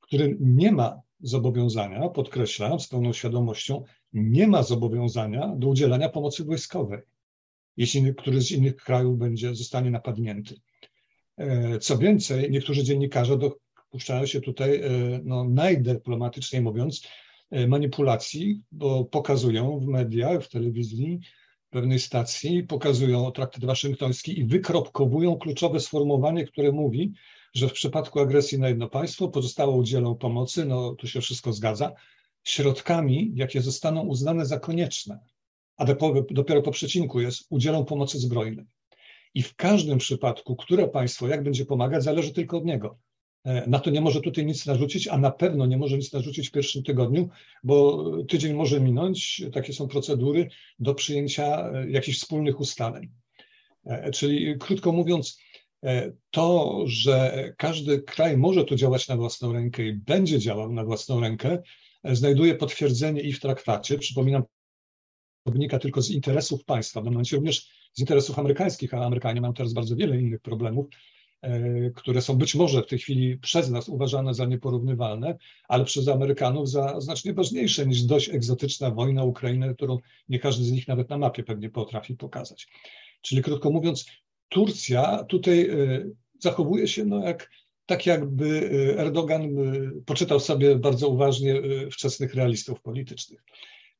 którym 0.00 0.36
nie 0.40 0.72
ma 0.72 1.00
zobowiązania, 1.20 2.08
podkreślam 2.08 2.80
z 2.80 2.88
pełną 2.88 3.12
świadomością, 3.12 3.84
nie 4.12 4.48
ma 4.48 4.62
zobowiązania 4.62 5.54
do 5.56 5.68
udzielania 5.68 6.08
pomocy 6.08 6.44
wojskowej, 6.44 7.00
jeśli 7.76 8.14
któryś 8.14 8.44
z 8.44 8.50
innych 8.50 8.76
krajów 8.76 9.18
będzie, 9.18 9.54
zostanie 9.54 9.90
napadnięty. 9.90 10.54
E, 11.36 11.78
co 11.78 11.98
więcej, 11.98 12.50
niektórzy 12.50 12.84
dziennikarze 12.84 13.38
dopuszczają 13.38 14.26
się 14.26 14.40
tutaj, 14.40 14.80
e, 14.80 14.90
no, 15.24 15.44
najdyplomatyczniej 15.44 16.62
mówiąc, 16.62 17.02
e, 17.50 17.66
manipulacji, 17.66 18.62
bo 18.72 19.04
pokazują 19.04 19.80
w 19.80 19.86
mediach, 19.86 20.44
w 20.44 20.48
telewizji, 20.48 21.20
pewnej 21.70 21.98
stacji, 21.98 22.62
pokazują 22.62 23.32
traktat 23.32 23.64
waszyngtoński 23.64 24.40
i 24.40 24.44
wykropkowują 24.44 25.36
kluczowe 25.36 25.80
sformułowanie, 25.80 26.44
które 26.44 26.72
mówi, 26.72 27.12
że 27.54 27.68
w 27.68 27.72
przypadku 27.72 28.20
agresji 28.20 28.58
na 28.58 28.68
jedno 28.68 28.88
państwo 28.88 29.28
pozostałe 29.28 29.72
udzielą 29.72 30.14
pomocy, 30.14 30.64
no 30.64 30.94
tu 30.94 31.06
się 31.06 31.20
wszystko 31.20 31.52
zgadza, 31.52 31.92
środkami, 32.44 33.32
jakie 33.34 33.60
zostaną 33.60 34.02
uznane 34.02 34.46
za 34.46 34.60
konieczne, 34.60 35.18
a 35.76 35.84
dopiero 36.30 36.62
po 36.62 36.70
przecinku 36.70 37.20
jest 37.20 37.46
udzielą 37.50 37.84
pomocy 37.84 38.18
zbrojnej. 38.18 38.66
I 39.34 39.42
w 39.42 39.56
każdym 39.56 39.98
przypadku, 39.98 40.56
które 40.56 40.88
państwo 40.88 41.28
jak 41.28 41.42
będzie 41.42 41.64
pomagać, 41.64 42.04
zależy 42.04 42.32
tylko 42.32 42.58
od 42.58 42.64
niego. 42.64 42.98
E, 43.44 43.66
na 43.66 43.78
to 43.78 43.90
nie 43.90 44.00
może 44.00 44.20
tutaj 44.20 44.46
nic 44.46 44.66
narzucić, 44.66 45.08
a 45.08 45.18
na 45.18 45.30
pewno 45.30 45.66
nie 45.66 45.76
może 45.76 45.96
nic 45.96 46.12
narzucić 46.12 46.48
w 46.48 46.52
pierwszym 46.52 46.82
tygodniu, 46.82 47.28
bo 47.62 48.04
tydzień 48.28 48.54
może 48.54 48.80
minąć, 48.80 49.42
takie 49.52 49.72
są 49.72 49.88
procedury 49.88 50.48
do 50.78 50.94
przyjęcia 50.94 51.70
e, 51.70 51.90
jakichś 51.90 52.18
wspólnych 52.18 52.60
ustaleń. 52.60 53.10
E, 53.86 54.10
czyli 54.10 54.58
krótko 54.58 54.92
mówiąc, 54.92 55.38
to, 56.30 56.78
że 56.86 57.44
każdy 57.56 58.02
kraj 58.02 58.36
może 58.36 58.64
tu 58.64 58.76
działać 58.76 59.08
na 59.08 59.16
własną 59.16 59.52
rękę 59.52 59.86
i 59.86 59.92
będzie 59.92 60.38
działał 60.38 60.72
na 60.72 60.84
własną 60.84 61.20
rękę, 61.20 61.62
znajduje 62.04 62.54
potwierdzenie 62.54 63.20
i 63.20 63.32
w 63.32 63.40
traktacie. 63.40 63.98
Przypominam, 63.98 64.42
to 65.44 65.52
wynika 65.52 65.78
tylko 65.78 66.02
z 66.02 66.10
interesów 66.10 66.64
państwa, 66.64 67.00
w 67.00 67.04
tym 67.04 67.12
momencie 67.12 67.36
również 67.36 67.68
z 67.92 68.00
interesów 68.00 68.38
amerykańskich, 68.38 68.94
a 68.94 69.04
Amerykanie 69.04 69.40
mają 69.40 69.54
teraz 69.54 69.72
bardzo 69.72 69.96
wiele 69.96 70.20
innych 70.20 70.40
problemów, 70.40 70.86
które 71.94 72.22
są 72.22 72.38
być 72.38 72.54
może 72.54 72.82
w 72.82 72.86
tej 72.86 72.98
chwili 72.98 73.38
przez 73.38 73.70
nas 73.70 73.88
uważane 73.88 74.34
za 74.34 74.44
nieporównywalne, 74.44 75.38
ale 75.68 75.84
przez 75.84 76.08
Amerykanów 76.08 76.70
za 76.70 77.00
znacznie 77.00 77.34
ważniejsze 77.34 77.86
niż 77.86 78.02
dość 78.02 78.28
egzotyczna 78.28 78.90
wojna 78.90 79.24
Ukrainy, 79.24 79.74
którą 79.74 79.98
nie 80.28 80.38
każdy 80.38 80.64
z 80.64 80.72
nich 80.72 80.88
nawet 80.88 81.10
na 81.10 81.18
mapie 81.18 81.42
pewnie 81.42 81.70
potrafi 81.70 82.14
pokazać. 82.14 82.68
Czyli 83.22 83.42
krótko 83.42 83.70
mówiąc, 83.70 84.06
Turcja 84.48 85.24
tutaj 85.24 85.70
e, 85.70 85.74
zachowuje 86.38 86.88
się 86.88 87.04
no 87.04 87.24
jak, 87.24 87.50
tak, 87.86 88.06
jakby 88.06 88.70
e, 88.96 88.98
Erdogan 88.98 89.48
poczytał 90.06 90.40
sobie 90.40 90.76
bardzo 90.76 91.08
uważnie 91.08 91.62
wczesnych 91.90 92.34
realistów 92.34 92.80
politycznych. 92.80 93.40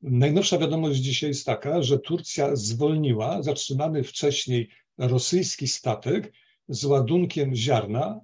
Najnowsza 0.01 0.57
wiadomość 0.57 0.99
dzisiaj 0.99 1.29
jest 1.29 1.45
taka, 1.45 1.83
że 1.83 1.99
Turcja 1.99 2.55
zwolniła 2.55 3.43
zatrzymany 3.43 4.03
wcześniej 4.03 4.69
rosyjski 4.97 5.67
statek 5.67 6.33
z 6.71 6.85
ładunkiem 6.85 7.55
ziarna, 7.55 8.19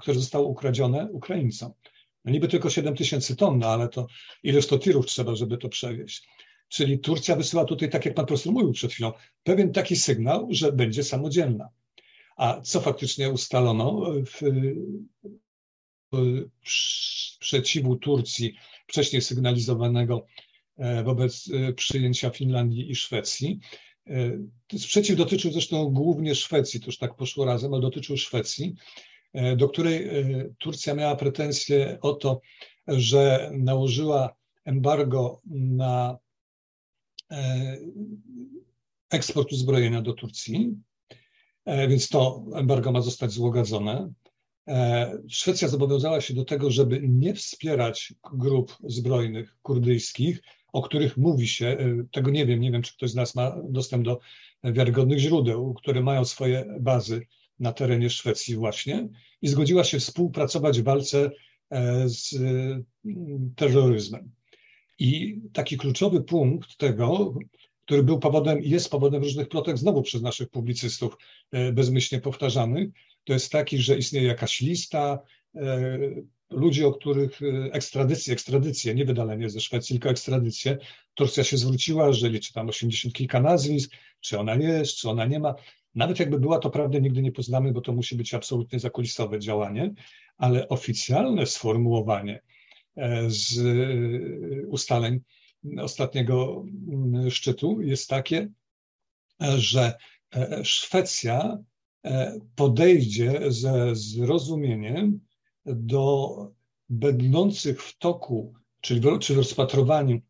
które 0.00 0.14
zostało 0.14 0.48
ukradzione 0.48 1.08
Ukraińcom. 1.12 1.72
No 2.24 2.32
niby 2.32 2.48
tylko 2.48 2.70
7 2.70 2.96
tysięcy 2.96 3.36
ton, 3.36 3.58
no 3.58 3.66
ale 3.66 3.88
to 3.88 4.06
ileż 4.42 4.66
to 4.66 4.78
tirów 4.78 5.06
trzeba, 5.06 5.34
żeby 5.34 5.58
to 5.58 5.68
przewieźć. 5.68 6.28
Czyli 6.68 6.98
Turcja 6.98 7.36
wysyła 7.36 7.64
tutaj, 7.64 7.90
tak 7.90 8.04
jak 8.04 8.14
pan 8.14 8.26
profesor 8.26 8.52
mówił 8.52 8.72
przed 8.72 8.92
chwilą, 8.92 9.12
pewien 9.42 9.72
taki 9.72 9.96
sygnał, 9.96 10.48
że 10.50 10.72
będzie 10.72 11.04
samodzielna. 11.04 11.68
A 12.36 12.60
co 12.60 12.80
faktycznie 12.80 13.30
ustalono 13.30 14.06
w, 14.26 14.42
w 16.12 17.98
Turcji 18.00 18.54
wcześniej 18.86 19.22
sygnalizowanego 19.22 20.26
e, 20.76 21.04
wobec 21.04 21.50
e, 21.52 21.72
przyjęcia 21.72 22.30
Finlandii 22.30 22.90
i 22.90 22.94
Szwecji. 22.94 23.60
E, 24.06 24.78
sprzeciw 24.78 25.16
dotyczył 25.16 25.52
zresztą 25.52 25.84
głównie 25.84 26.34
Szwecji, 26.34 26.80
to 26.80 26.86
już 26.86 26.98
tak 26.98 27.14
poszło 27.14 27.44
razem, 27.44 27.72
ale 27.72 27.82
dotyczył 27.82 28.16
Szwecji, 28.16 28.74
do 29.56 29.68
której 29.68 30.10
Turcja 30.58 30.94
miała 30.94 31.16
pretensje 31.16 31.98
o 32.00 32.12
to, 32.12 32.40
że 32.88 33.50
nałożyła 33.54 34.34
embargo 34.64 35.40
na 35.50 36.18
eksport 39.10 39.52
uzbrojenia 39.52 40.02
do 40.02 40.12
Turcji, 40.12 40.74
więc 41.88 42.08
to 42.08 42.44
embargo 42.54 42.92
ma 42.92 43.00
zostać 43.00 43.32
złogadzone. 43.32 44.12
E, 44.68 45.12
Szwecja 45.28 45.68
zobowiązała 45.68 46.20
się 46.20 46.34
do 46.34 46.44
tego, 46.44 46.70
żeby 46.70 47.00
nie 47.08 47.34
wspierać 47.34 48.14
grup 48.32 48.76
zbrojnych 48.84 49.56
kurdyjskich, 49.62 50.42
o 50.76 50.82
których 50.82 51.16
mówi 51.16 51.48
się, 51.48 51.66
e, 51.66 52.04
tego 52.12 52.30
nie 52.30 52.46
wiem, 52.46 52.60
nie 52.60 52.72
wiem, 52.72 52.82
czy 52.82 52.92
ktoś 52.92 53.10
z 53.10 53.14
nas 53.14 53.34
ma 53.34 53.56
dostęp 53.68 54.04
do 54.04 54.20
wiarygodnych 54.64 55.18
źródeł, 55.18 55.74
które 55.74 56.00
mają 56.00 56.24
swoje 56.24 56.76
bazy 56.80 57.26
na 57.58 57.72
terenie 57.72 58.10
Szwecji 58.10 58.56
właśnie 58.56 59.08
i 59.42 59.48
zgodziła 59.48 59.84
się 59.84 59.98
współpracować 59.98 60.80
w 60.80 60.84
walce 60.84 61.30
e, 61.70 62.08
z 62.08 62.34
terroryzmem. 63.56 64.30
I 64.98 65.40
taki 65.52 65.76
kluczowy 65.76 66.22
punkt 66.22 66.76
tego, 66.76 67.34
który 67.84 68.02
był 68.02 68.18
powodem 68.18 68.62
i 68.62 68.70
jest 68.70 68.90
powodem 68.90 69.22
różnych 69.22 69.48
plotek 69.48 69.78
znowu 69.78 70.02
przez 70.02 70.22
naszych 70.22 70.48
publicystów 70.48 71.16
bezmyślnie 71.72 72.20
powtarzanych, 72.20 72.88
to 73.24 73.32
jest 73.32 73.52
taki, 73.52 73.78
że 73.78 73.98
istnieje 73.98 74.26
jakaś 74.26 74.60
lista 74.60 75.18
e, 75.54 75.98
ludzi, 76.50 76.84
o 76.84 76.92
których 76.92 77.42
e, 77.42 77.72
ekstradycję, 77.72 78.32
ekstradycję, 78.32 78.94
nie 78.94 79.04
wydalenie 79.04 79.50
ze 79.50 79.60
Szwecji, 79.60 79.94
tylko 79.94 80.10
ekstradycję. 80.10 80.78
Turcja 81.14 81.44
się 81.44 81.56
zwróciła, 81.56 82.12
że 82.12 82.28
liczy 82.28 82.52
tam 82.52 82.68
80 82.68 83.14
kilka 83.14 83.40
nazwisk, 83.40 83.92
czy 84.20 84.38
ona 84.38 84.54
jest, 84.54 84.96
czy 84.96 85.10
ona 85.10 85.26
nie 85.26 85.40
ma. 85.40 85.54
Nawet 85.94 86.18
jakby 86.18 86.40
była, 86.40 86.58
to 86.58 86.70
prawdę 86.70 87.00
nigdy 87.00 87.22
nie 87.22 87.32
poznamy, 87.32 87.72
bo 87.72 87.80
to 87.80 87.92
musi 87.92 88.16
być 88.16 88.34
absolutnie 88.34 88.80
zakulisowe 88.80 89.38
działanie, 89.38 89.94
ale 90.36 90.68
oficjalne 90.68 91.46
sformułowanie 91.46 92.42
e, 92.96 93.30
z 93.30 93.60
ustaleń 94.68 95.20
ostatniego 95.78 96.64
mm, 96.88 97.30
szczytu 97.30 97.80
jest 97.80 98.08
takie, 98.08 98.48
że 99.40 99.94
Szwecja 100.62 101.58
E, 102.06 102.40
podejdzie 102.56 103.40
ze 103.48 103.94
zrozumieniem 103.94 105.20
do 105.66 106.36
będących 106.88 107.82
w 107.82 107.98
toku, 107.98 108.54
czyli 108.80 109.00
w, 109.00 109.18
czy 109.18 109.34
w 109.34 109.36
rozpatrowaniu 109.36 110.20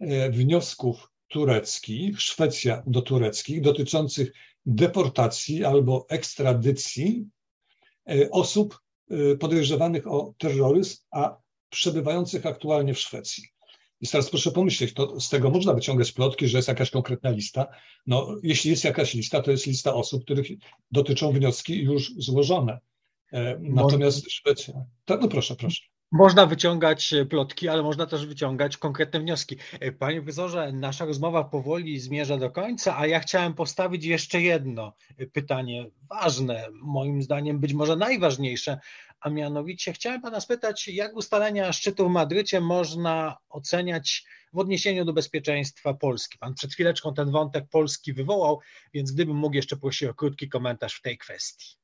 e, 0.00 0.30
wniosków 0.30 1.10
tureckich, 1.28 2.20
Szwecja 2.20 2.82
do 2.86 3.02
tureckich, 3.02 3.60
dotyczących 3.60 4.32
deportacji 4.66 5.64
albo 5.64 6.06
ekstradycji 6.08 7.26
e, 8.10 8.30
osób 8.30 8.80
podejrzewanych 9.40 10.06
o 10.06 10.34
terroryzm, 10.38 10.96
a 11.10 11.36
przebywających 11.70 12.46
aktualnie 12.46 12.94
w 12.94 12.98
Szwecji. 12.98 13.44
I 14.00 14.08
teraz 14.08 14.30
proszę 14.30 14.50
pomyśleć, 14.50 14.94
to 14.94 15.20
z 15.20 15.28
tego 15.28 15.50
można 15.50 15.74
wyciągać 15.74 16.12
plotki, 16.12 16.48
że 16.48 16.58
jest 16.58 16.68
jakaś 16.68 16.90
konkretna 16.90 17.30
lista. 17.30 17.66
No, 18.06 18.36
jeśli 18.42 18.70
jest 18.70 18.84
jakaś 18.84 19.14
lista, 19.14 19.42
to 19.42 19.50
jest 19.50 19.66
lista 19.66 19.94
osób, 19.94 20.24
których 20.24 20.46
dotyczą 20.90 21.32
wnioski 21.32 21.82
już 21.82 22.14
złożone. 22.16 22.78
E, 23.32 23.58
natomiast 23.60 24.30
Szwecja. 24.30 24.74
Tak, 25.04 25.20
no 25.20 25.28
proszę, 25.28 25.56
proszę. 25.56 25.82
Można 26.12 26.46
wyciągać 26.46 27.14
plotki, 27.30 27.68
ale 27.68 27.82
można 27.82 28.06
też 28.06 28.26
wyciągać 28.26 28.76
konkretne 28.76 29.20
wnioski. 29.20 29.56
E, 29.80 29.92
panie 29.92 30.16
profesorze, 30.16 30.72
nasza 30.72 31.04
rozmowa 31.04 31.44
powoli 31.44 32.00
zmierza 32.00 32.36
do 32.36 32.50
końca, 32.50 32.98
a 32.98 33.06
ja 33.06 33.20
chciałem 33.20 33.54
postawić 33.54 34.04
jeszcze 34.04 34.40
jedno 34.42 34.92
pytanie, 35.32 35.90
ważne, 36.10 36.68
moim 36.72 37.22
zdaniem 37.22 37.60
być 37.60 37.74
może 37.74 37.96
najważniejsze, 37.96 38.78
a 39.20 39.30
mianowicie 39.30 39.92
chciałem 39.92 40.20
pana 40.20 40.40
spytać, 40.40 40.88
jak 40.88 41.16
ustalenia 41.16 41.72
szczytu 41.72 42.08
w 42.08 42.12
Madrycie 42.12 42.60
można 42.60 43.36
oceniać 43.48 44.24
w 44.52 44.58
odniesieniu 44.58 45.04
do 45.04 45.12
bezpieczeństwa 45.12 45.94
Polski? 45.94 46.38
Pan 46.38 46.54
przed 46.54 46.72
chwileczką 46.72 47.14
ten 47.14 47.30
wątek 47.30 47.64
Polski 47.70 48.12
wywołał, 48.12 48.60
więc 48.94 49.12
gdybym 49.12 49.36
mógł 49.36 49.56
jeszcze 49.56 49.76
prosić 49.76 50.08
o 50.08 50.14
krótki 50.14 50.48
komentarz 50.48 50.94
w 50.94 51.02
tej 51.02 51.18
kwestii. 51.18 51.76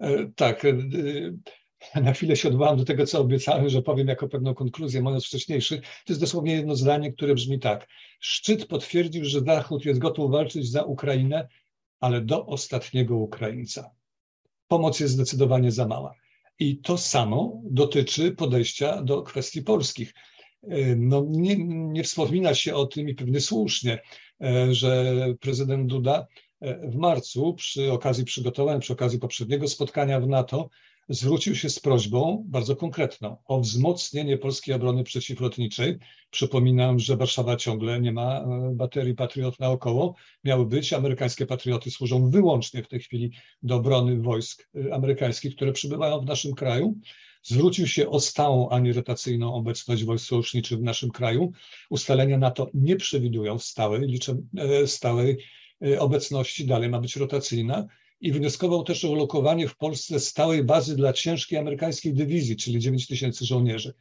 E, 0.00 0.32
tak. 0.36 0.64
E, 0.64 0.72
na 2.00 2.12
chwilę 2.12 2.36
się 2.36 2.48
odwołam 2.48 2.76
do 2.76 2.84
tego, 2.84 3.06
co 3.06 3.20
obiecałem, 3.20 3.68
że 3.68 3.82
powiem 3.82 4.08
jako 4.08 4.28
pewną 4.28 4.54
konkluzję, 4.54 5.02
mówiąc 5.02 5.26
wcześniejszy. 5.26 5.80
To 5.80 6.12
jest 6.12 6.20
dosłownie 6.20 6.52
jedno 6.52 6.76
zdanie, 6.76 7.12
które 7.12 7.34
brzmi 7.34 7.58
tak. 7.58 7.88
Szczyt 8.20 8.66
potwierdził, 8.66 9.24
że 9.24 9.40
Zachód 9.40 9.84
jest 9.84 10.00
gotów 10.00 10.30
walczyć 10.30 10.70
za 10.70 10.82
Ukrainę, 10.82 11.48
ale 12.00 12.20
do 12.20 12.46
ostatniego 12.46 13.16
Ukraińca. 13.16 13.90
Pomoc 14.68 15.00
jest 15.00 15.14
zdecydowanie 15.14 15.72
za 15.72 15.86
mała. 15.86 16.14
I 16.58 16.78
to 16.78 16.98
samo 16.98 17.60
dotyczy 17.64 18.32
podejścia 18.32 19.02
do 19.02 19.22
kwestii 19.22 19.62
polskich. 19.62 20.14
No, 20.96 21.26
nie, 21.28 21.56
nie 21.66 22.04
wspomina 22.04 22.54
się 22.54 22.74
o 22.74 22.86
tym 22.86 23.08
i 23.08 23.14
pewnie 23.14 23.40
słusznie, 23.40 24.02
że 24.70 25.14
prezydent 25.40 25.86
Duda 25.86 26.26
w 26.82 26.96
marcu 26.96 27.54
przy 27.54 27.92
okazji 27.92 28.24
przygotowań, 28.24 28.80
przy 28.80 28.92
okazji 28.92 29.18
poprzedniego 29.18 29.68
spotkania 29.68 30.20
w 30.20 30.28
NATO 30.28 30.68
zwrócił 31.10 31.56
się 31.56 31.70
z 31.70 31.80
prośbą 31.80 32.44
bardzo 32.48 32.76
konkretną 32.76 33.36
o 33.44 33.60
wzmocnienie 33.60 34.38
polskiej 34.38 34.74
obrony 34.74 35.04
przeciwlotniczej. 35.04 35.98
Przypominam, 36.30 36.98
że 36.98 37.16
Warszawa 37.16 37.56
ciągle 37.56 38.00
nie 38.00 38.12
ma 38.12 38.40
e, 38.40 38.70
baterii 38.74 39.14
Patriot 39.14 39.60
naokoło. 39.60 40.14
Miały 40.44 40.66
być, 40.66 40.92
amerykańskie 40.92 41.46
Patrioty 41.46 41.90
służą 41.90 42.30
wyłącznie 42.30 42.82
w 42.82 42.88
tej 42.88 43.00
chwili 43.00 43.30
do 43.62 43.76
obrony 43.76 44.20
wojsk 44.22 44.68
e, 44.74 44.94
amerykańskich, 44.94 45.56
które 45.56 45.72
przybywają 45.72 46.20
w 46.20 46.26
naszym 46.26 46.54
kraju. 46.54 46.94
Zwrócił 47.42 47.86
się 47.86 48.08
o 48.08 48.20
stałą, 48.20 48.68
a 48.68 48.78
nie 48.78 48.92
rotacyjną 48.92 49.54
obecność 49.54 50.04
wojsk 50.04 50.26
sojuszniczych 50.26 50.78
w 50.78 50.82
naszym 50.82 51.10
kraju. 51.10 51.52
Ustalenia 51.90 52.38
NATO 52.38 52.70
nie 52.74 52.96
przewidują 52.96 53.58
stałej, 53.58 54.00
liczę, 54.00 54.36
e, 54.58 54.86
stałej 54.86 55.38
obecności, 55.98 56.66
dalej 56.66 56.88
ma 56.88 57.00
być 57.00 57.16
rotacyjna 57.16 57.86
i 58.20 58.32
wnioskował 58.32 58.84
też 58.84 59.04
o 59.04 59.10
ulokowanie 59.10 59.68
w 59.68 59.76
Polsce 59.76 60.20
stałej 60.20 60.64
bazy 60.64 60.96
dla 60.96 61.12
ciężkiej 61.12 61.58
amerykańskiej 61.58 62.14
dywizji, 62.14 62.56
czyli 62.56 62.78
9 62.80 63.06
tysięcy 63.06 63.46
żołnierzy. 63.46 63.94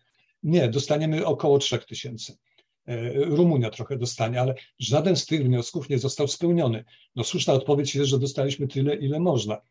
Nie, 0.44 0.70
dostaniemy 0.70 1.26
około 1.26 1.60
3 1.60 1.80
tysięcy. 1.80 2.38
E, 2.88 3.13
Rumunia 3.13 3.70
trochę 3.70 3.98
dostanie, 3.98 4.42
ale 4.42 4.56
żaden 4.80 5.15
z 5.15 5.26
tych 5.26 5.44
wniosków 5.44 5.89
nie 5.89 6.00
został 6.00 6.28
spełniony. 6.28 6.86
No 7.15 7.24
słuszna 7.24 7.54
odpowiedź 7.54 7.96
jest, 7.96 8.10
że 8.10 8.20
dostaliśmy 8.20 8.68
tyle, 8.68 8.96
ile 8.96 9.20
można, 9.20 9.62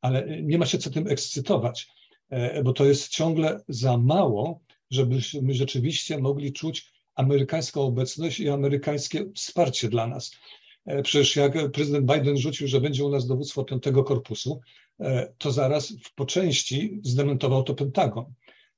ale 0.00 0.42
nie 0.42 0.58
ma 0.58 0.66
się 0.66 0.78
co 0.78 0.90
tym 0.90 1.08
ekscytować, 1.08 1.88
e, 2.30 2.62
bo 2.62 2.72
to 2.72 2.84
jest 2.84 3.08
ciągle 3.08 3.60
za 3.68 3.96
mało, 3.96 4.60
żebyśmy 4.90 5.54
rzeczywiście 5.54 6.18
mogli 6.18 6.52
czuć 6.52 6.92
amerykańską 7.14 7.80
obecność 7.80 8.40
i 8.40 8.48
amerykańskie 8.48 9.24
wsparcie 9.34 9.88
dla 9.88 10.06
nas. 10.06 10.30
E, 10.86 11.02
przecież 11.02 11.36
jak 11.36 11.70
prezydent 11.72 12.12
Biden 12.12 12.36
rzucił, 12.36 12.68
że 12.68 12.80
będzie 12.80 13.04
u 13.04 13.08
nas 13.08 13.26
dowództwo 13.26 13.64
piątego 13.64 14.04
korpusu, 14.04 14.60
e, 15.00 15.32
to 15.38 15.52
zaraz 15.52 15.92
po 16.14 16.26
części 16.26 17.00
zdementował 17.02 17.62
to 17.62 17.74
Pentagon, 17.74 18.24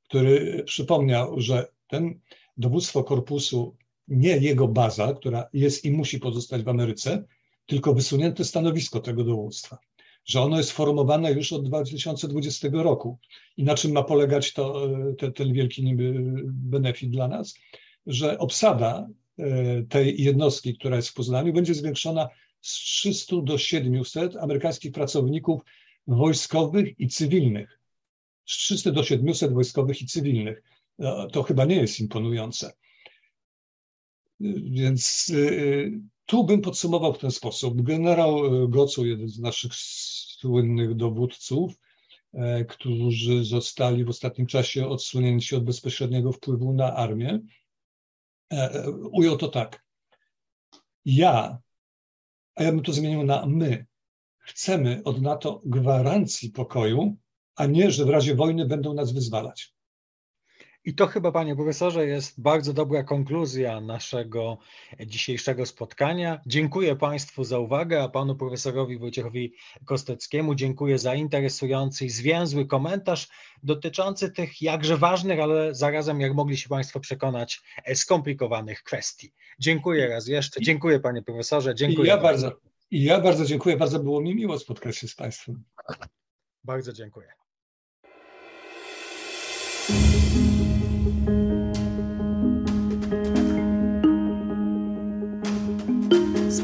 który 0.02 0.64
przypomniał, 0.66 1.40
że 1.40 1.66
ten 1.86 2.20
dowództwo 2.56 3.04
korpusu 3.04 3.76
nie 4.08 4.38
jego 4.38 4.68
baza, 4.68 5.14
która 5.14 5.48
jest 5.52 5.84
i 5.84 5.90
musi 5.90 6.18
pozostać 6.18 6.62
w 6.62 6.68
Ameryce, 6.68 7.24
tylko 7.66 7.94
wysunięte 7.94 8.44
stanowisko 8.44 9.00
tego 9.00 9.24
dowództwa. 9.24 9.78
Że 10.24 10.40
ono 10.40 10.56
jest 10.56 10.72
formowane 10.72 11.32
już 11.32 11.52
od 11.52 11.68
2020 11.68 12.68
roku. 12.72 13.18
I 13.56 13.64
na 13.64 13.74
czym 13.74 13.92
ma 13.92 14.02
polegać 14.02 14.52
to, 14.52 14.88
e, 15.22 15.32
ten, 15.32 15.52
wielki 15.52 15.84
niby 15.84 16.14
benefit 16.44 17.10
dla 17.10 17.28
nas? 17.28 17.54
Że 18.06 18.38
obsada 18.38 19.08
tej 19.88 20.22
jednostki, 20.22 20.78
która 20.78 20.96
jest 20.96 21.08
w 21.08 21.14
Poznaniu, 21.14 21.52
będzie 21.52 21.74
zwiększona 21.74 22.28
z 22.60 22.72
300 22.72 23.36
do 23.42 23.58
700 23.58 24.36
amerykańskich 24.36 24.92
pracowników 24.92 25.60
wojskowych 26.06 27.00
i 27.00 27.08
cywilnych. 27.08 27.80
Z 28.46 28.56
300 28.56 28.90
do 28.90 29.04
700 29.04 29.52
wojskowych 29.52 30.02
i 30.02 30.06
cywilnych. 30.06 30.62
No, 30.98 31.26
to 31.26 31.42
chyba 31.42 31.64
nie 31.64 31.76
jest 31.76 32.00
imponujące. 32.00 32.72
Więc 34.70 35.32
e, 35.34 35.90
tu 36.26 36.44
bym 36.44 36.60
podsumował 36.60 37.14
w 37.14 37.18
ten 37.18 37.30
sposób. 37.30 37.82
Generał 37.82 38.68
Gocu, 38.68 39.06
jeden 39.06 39.28
z 39.28 39.38
naszych 39.38 39.74
słynnych 39.74 40.94
dowódców, 40.94 41.72
e, 42.34 42.64
którzy 42.64 43.44
zostali 43.44 44.04
w 44.04 44.08
ostatnim 44.08 44.46
czasie 44.46 44.88
odsunięci 44.88 45.56
od 45.56 45.64
bezpośredniego 45.64 46.32
wpływu 46.32 46.72
na 46.72 46.94
armię, 46.94 47.40
E, 47.40 47.40
e, 47.40 47.67
ujął 49.12 49.36
to 49.36 49.48
tak. 49.48 49.84
Ja, 51.04 51.58
a 52.54 52.62
ja 52.62 52.72
bym 52.72 52.82
to 52.82 52.92
zmienił 52.92 53.24
na 53.24 53.46
my, 53.46 53.86
chcemy 54.38 55.02
od 55.04 55.22
NATO 55.22 55.62
gwarancji 55.64 56.50
pokoju, 56.50 57.16
a 57.56 57.66
nie, 57.66 57.90
że 57.90 58.04
w 58.04 58.10
razie 58.10 58.34
wojny 58.34 58.66
będą 58.66 58.94
nas 58.94 59.12
wyzwalać. 59.12 59.74
I 60.88 60.94
to 60.94 61.06
chyba, 61.06 61.32
panie 61.32 61.56
profesorze, 61.56 62.06
jest 62.06 62.40
bardzo 62.40 62.72
dobra 62.72 63.02
konkluzja 63.02 63.80
naszego 63.80 64.58
dzisiejszego 65.06 65.66
spotkania. 65.66 66.40
Dziękuję 66.46 66.96
państwu 66.96 67.44
za 67.44 67.58
uwagę, 67.58 68.02
a 68.02 68.08
panu 68.08 68.36
profesorowi 68.36 68.98
Wojciechowi 68.98 69.54
Kosteckiemu 69.84 70.54
dziękuję 70.54 70.98
za 70.98 71.14
interesujący 71.14 72.04
i 72.04 72.10
zwięzły 72.10 72.66
komentarz 72.66 73.28
dotyczący 73.62 74.30
tych 74.30 74.62
jakże 74.62 74.96
ważnych, 74.96 75.40
ale 75.40 75.74
zarazem, 75.74 76.20
jak 76.20 76.34
mogli 76.34 76.56
się 76.56 76.68
państwo 76.68 77.00
przekonać, 77.00 77.62
skomplikowanych 77.94 78.82
kwestii. 78.82 79.32
Dziękuję 79.58 80.08
raz 80.08 80.28
jeszcze. 80.28 80.60
Dziękuję 80.60 81.00
panie 81.00 81.22
profesorze. 81.22 81.74
Dziękuję. 81.74 82.06
I 82.06 82.08
ja 82.08 82.16
bardzo, 82.16 82.52
i 82.90 83.04
ja 83.04 83.20
bardzo 83.20 83.44
dziękuję. 83.44 83.76
Bardzo 83.76 84.00
było 84.00 84.20
mi 84.20 84.34
miło 84.34 84.58
spotkać 84.58 84.96
się 84.96 85.08
z 85.08 85.14
państwem. 85.14 85.64
Bardzo 86.64 86.92
dziękuję. 86.92 87.37